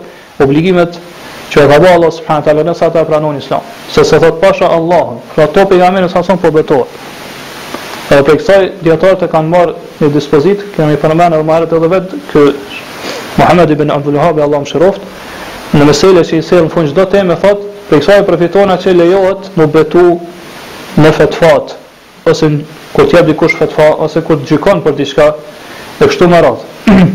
obligimet 0.42 0.96
që 1.52 1.62
e 1.62 1.66
ka 1.70 1.78
bëu 1.82 1.92
Allah 1.94 2.10
subhanahu 2.16 2.44
taala 2.46 2.64
nëse 2.66 2.84
ata 2.86 3.04
pranojnë 3.06 3.38
Islam. 3.42 3.60
Se 3.88 4.04
se 4.04 4.18
thot 4.18 4.40
pasha 4.40 4.66
Allahun, 4.66 5.20
pra 5.34 5.46
to 5.46 5.66
pejgamberi 5.66 6.06
e 6.10 6.22
son 6.24 6.38
po 6.38 6.50
betohet. 6.50 6.88
E 8.10 8.18
për 8.22 8.38
kësaj 8.40 8.70
dietar 8.82 9.22
e 9.22 9.28
kanë 9.28 9.48
marrë 9.48 9.74
në 10.00 10.08
dispozit, 10.14 10.64
kemi 10.76 10.96
përmendur 11.00 11.38
edhe 11.38 11.46
më 11.46 11.60
edhe 11.62 11.92
vetë 11.94 12.22
që 12.32 12.46
Muhammed 13.38 13.70
ibn 13.70 13.90
Abdul 13.90 14.18
Wahhab, 14.18 14.40
Allah 14.42 14.60
më 14.64 14.68
shëroft, 14.72 15.04
në 15.72 15.86
mesela 15.88 16.24
që 16.26 16.40
i 16.40 16.42
sel 16.42 16.66
në 16.66 16.74
fund 16.74 16.90
çdo 16.92 17.06
temë 17.14 17.38
thot, 17.44 17.62
për 17.90 18.02
kësaj 18.02 18.26
përfiton 18.28 18.74
atë 18.74 18.84
që 18.88 18.96
lejohet 19.00 19.48
mu 19.56 19.66
betu 19.70 20.04
në 21.00 21.14
fatfat, 21.16 21.76
ose 22.26 22.50
kur 22.92 23.06
t'jap 23.06 23.26
dikush 23.26 23.56
fatfa 23.58 23.94
ose 23.98 24.20
kur 24.24 24.36
gjykon 24.46 24.80
për 24.84 24.96
diçka 24.96 25.26
të 26.00 26.08
kështu 26.10 26.28
me 26.28 26.40
radhë. 26.42 26.96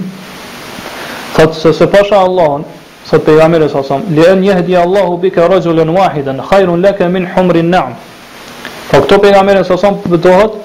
Thot 1.36 1.56
se 1.56 1.74
se 1.74 1.88
pasha 1.88 2.17
Allahun, 2.24 2.63
thot 3.08 3.24
pejgamberi 3.26 3.67
sa 3.70 3.84
sam, 3.84 4.02
li 4.10 4.26
an 4.26 4.41
yahdi 4.43 4.76
Allahu 4.78 5.17
bika 5.22 5.48
rajulan 5.48 5.89
wahidan 5.89 6.41
khairun 6.50 6.82
laka 6.82 7.08
min 7.08 7.28
humri 7.36 7.60
an'am. 7.60 7.93
Po 8.89 9.02
këto 9.04 9.20
pejgamberi 9.22 9.63
sa 9.65 9.78
sam 9.78 10.00
betohet 10.06 10.56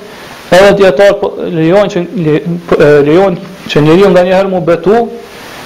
edhe 0.51 0.73
dietar 0.81 1.15
po, 1.21 1.35
lejon 1.45 1.89
që 1.93 2.43
po, 2.69 2.81
lejon 3.07 3.39
që 3.69 3.81
njeriu 3.85 4.09
nganjëherë 4.15 4.49
mu 4.49 4.61
betu 4.65 5.09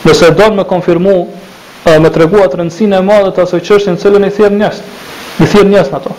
nëse 0.04 0.30
don 0.36 0.54
me 0.56 0.64
konfirmu 0.64 1.28
me 2.02 2.10
tregu 2.10 2.40
atë 2.42 2.56
rëndësinë 2.62 2.98
e 2.98 3.04
madhe 3.06 3.30
të 3.34 3.44
asaj 3.46 3.60
çështje 3.68 3.92
në 3.94 4.00
cilën 4.02 4.26
i 4.26 4.30
thirr 4.38 4.54
njerëz. 4.58 4.80
I 5.40 5.46
thirr 5.52 5.68
njerëz 5.70 5.92
ato. 5.94 6.16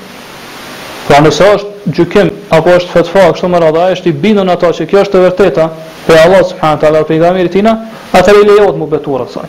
Pra 1.07 1.19
nëse 1.25 1.49
gjykim 1.95 2.29
apo 2.49 2.69
është 2.75 2.91
fatfa 2.91 3.23
kështu 3.35 3.47
më 3.51 3.59
radhë 3.63 3.85
është 3.95 4.09
i 4.11 4.15
bindur 4.23 4.49
ata 4.51 4.71
që 4.75 4.87
kjo 4.89 5.01
është 5.03 5.19
e 5.19 5.23
vërteta 5.25 5.67
te 6.07 6.15
Allah 6.19 6.43
subhanahu 6.49 6.81
taala 6.81 7.01
pe 7.03 7.13
pejgamberit 7.13 7.51
tina 7.53 7.73
atëri 8.13 8.43
lejohet 8.47 8.75
mu 8.77 8.87
betuar 8.91 9.23
atë. 9.25 9.45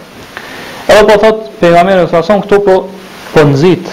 Edhe 0.89 1.05
po 1.09 1.19
thot 1.23 1.45
pejgamberi 1.61 2.07
sa 2.11 2.23
son 2.23 2.43
këtu 2.45 2.61
po 2.67 2.77
po 3.35 3.45
nxit 3.51 3.91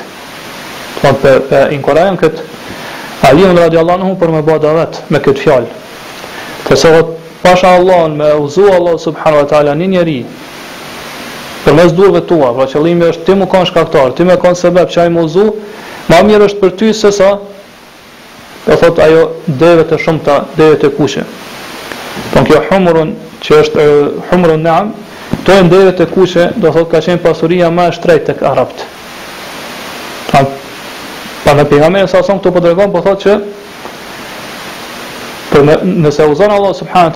po 1.01 1.13
për 1.21 1.71
inkurajën 1.77 2.17
kët 2.23 2.43
Aliun 3.25 3.58
radiallahu 3.58 3.99
anhu 4.01 4.17
për 4.21 4.34
më 4.36 4.41
bë 4.45 4.60
davet 4.62 4.99
me 5.10 5.19
kët 5.19 5.39
fjalë. 5.41 5.69
të 6.67 6.75
sot 6.77 7.10
pasha 7.41 7.73
Allahun 7.79 8.17
me 8.17 8.29
uzu 8.43 8.67
Allah 8.77 8.97
subhanahu 8.99 9.45
taala 9.49 9.73
në 9.75 9.88
njëri 9.88 10.25
për 11.65 11.73
mes 11.73 11.91
durve 11.97 12.19
tua, 12.29 12.53
pra 12.53 12.65
qëllimi 12.69 13.08
është 13.10 13.23
ti 13.25 13.34
më 13.36 13.45
kon 13.49 13.65
shkaktar, 13.65 14.12
ti 14.13 14.21
më 14.23 14.36
kanë 14.38 14.55
sebeb 14.60 14.86
që 14.89 14.99
ajmë 15.01 15.19
uzu, 15.25 15.45
ma 16.13 16.19
mirë 16.21 16.45
është 16.45 16.60
për 16.62 16.71
ty 16.77 16.89
sësa 16.93 17.29
do 18.67 18.71
po 18.71 18.78
thot 18.78 18.99
ajo 18.99 19.28
deve 19.60 19.84
të 19.88 19.99
shumëta, 20.01 20.39
deve 20.58 20.78
të 20.82 20.89
kushe 20.97 21.23
Po 22.34 22.43
kjo 22.47 22.62
humrun 22.69 23.15
që 23.45 23.60
është 23.62 23.86
humrun 24.30 24.62
nam, 24.63 24.93
to 25.45 25.54
e 25.54 25.63
deve 25.69 25.91
të 25.97 26.06
kushe, 26.13 26.45
do 26.56 26.71
thot 26.71 26.89
ka 26.91 27.01
qenë 27.04 27.21
pasuria 27.23 27.67
më 27.71 27.86
e 27.89 27.95
të 27.97 28.15
tek 28.30 28.41
arabt. 28.47 28.86
Pa 30.32 30.41
pa 31.43 31.54
në 31.58 31.65
pejgamberin 31.69 32.08
e 32.08 32.10
son 32.23 32.39
këto 32.39 32.51
po 32.56 32.63
tregon 32.63 32.91
po 32.91 33.01
thot 33.04 33.21
që 33.25 33.34
për 35.51 35.65
po 35.65 35.78
nëse 35.91 36.32
uzon 36.32 36.51
Allah 36.51 36.73
subhanahu 36.75 37.13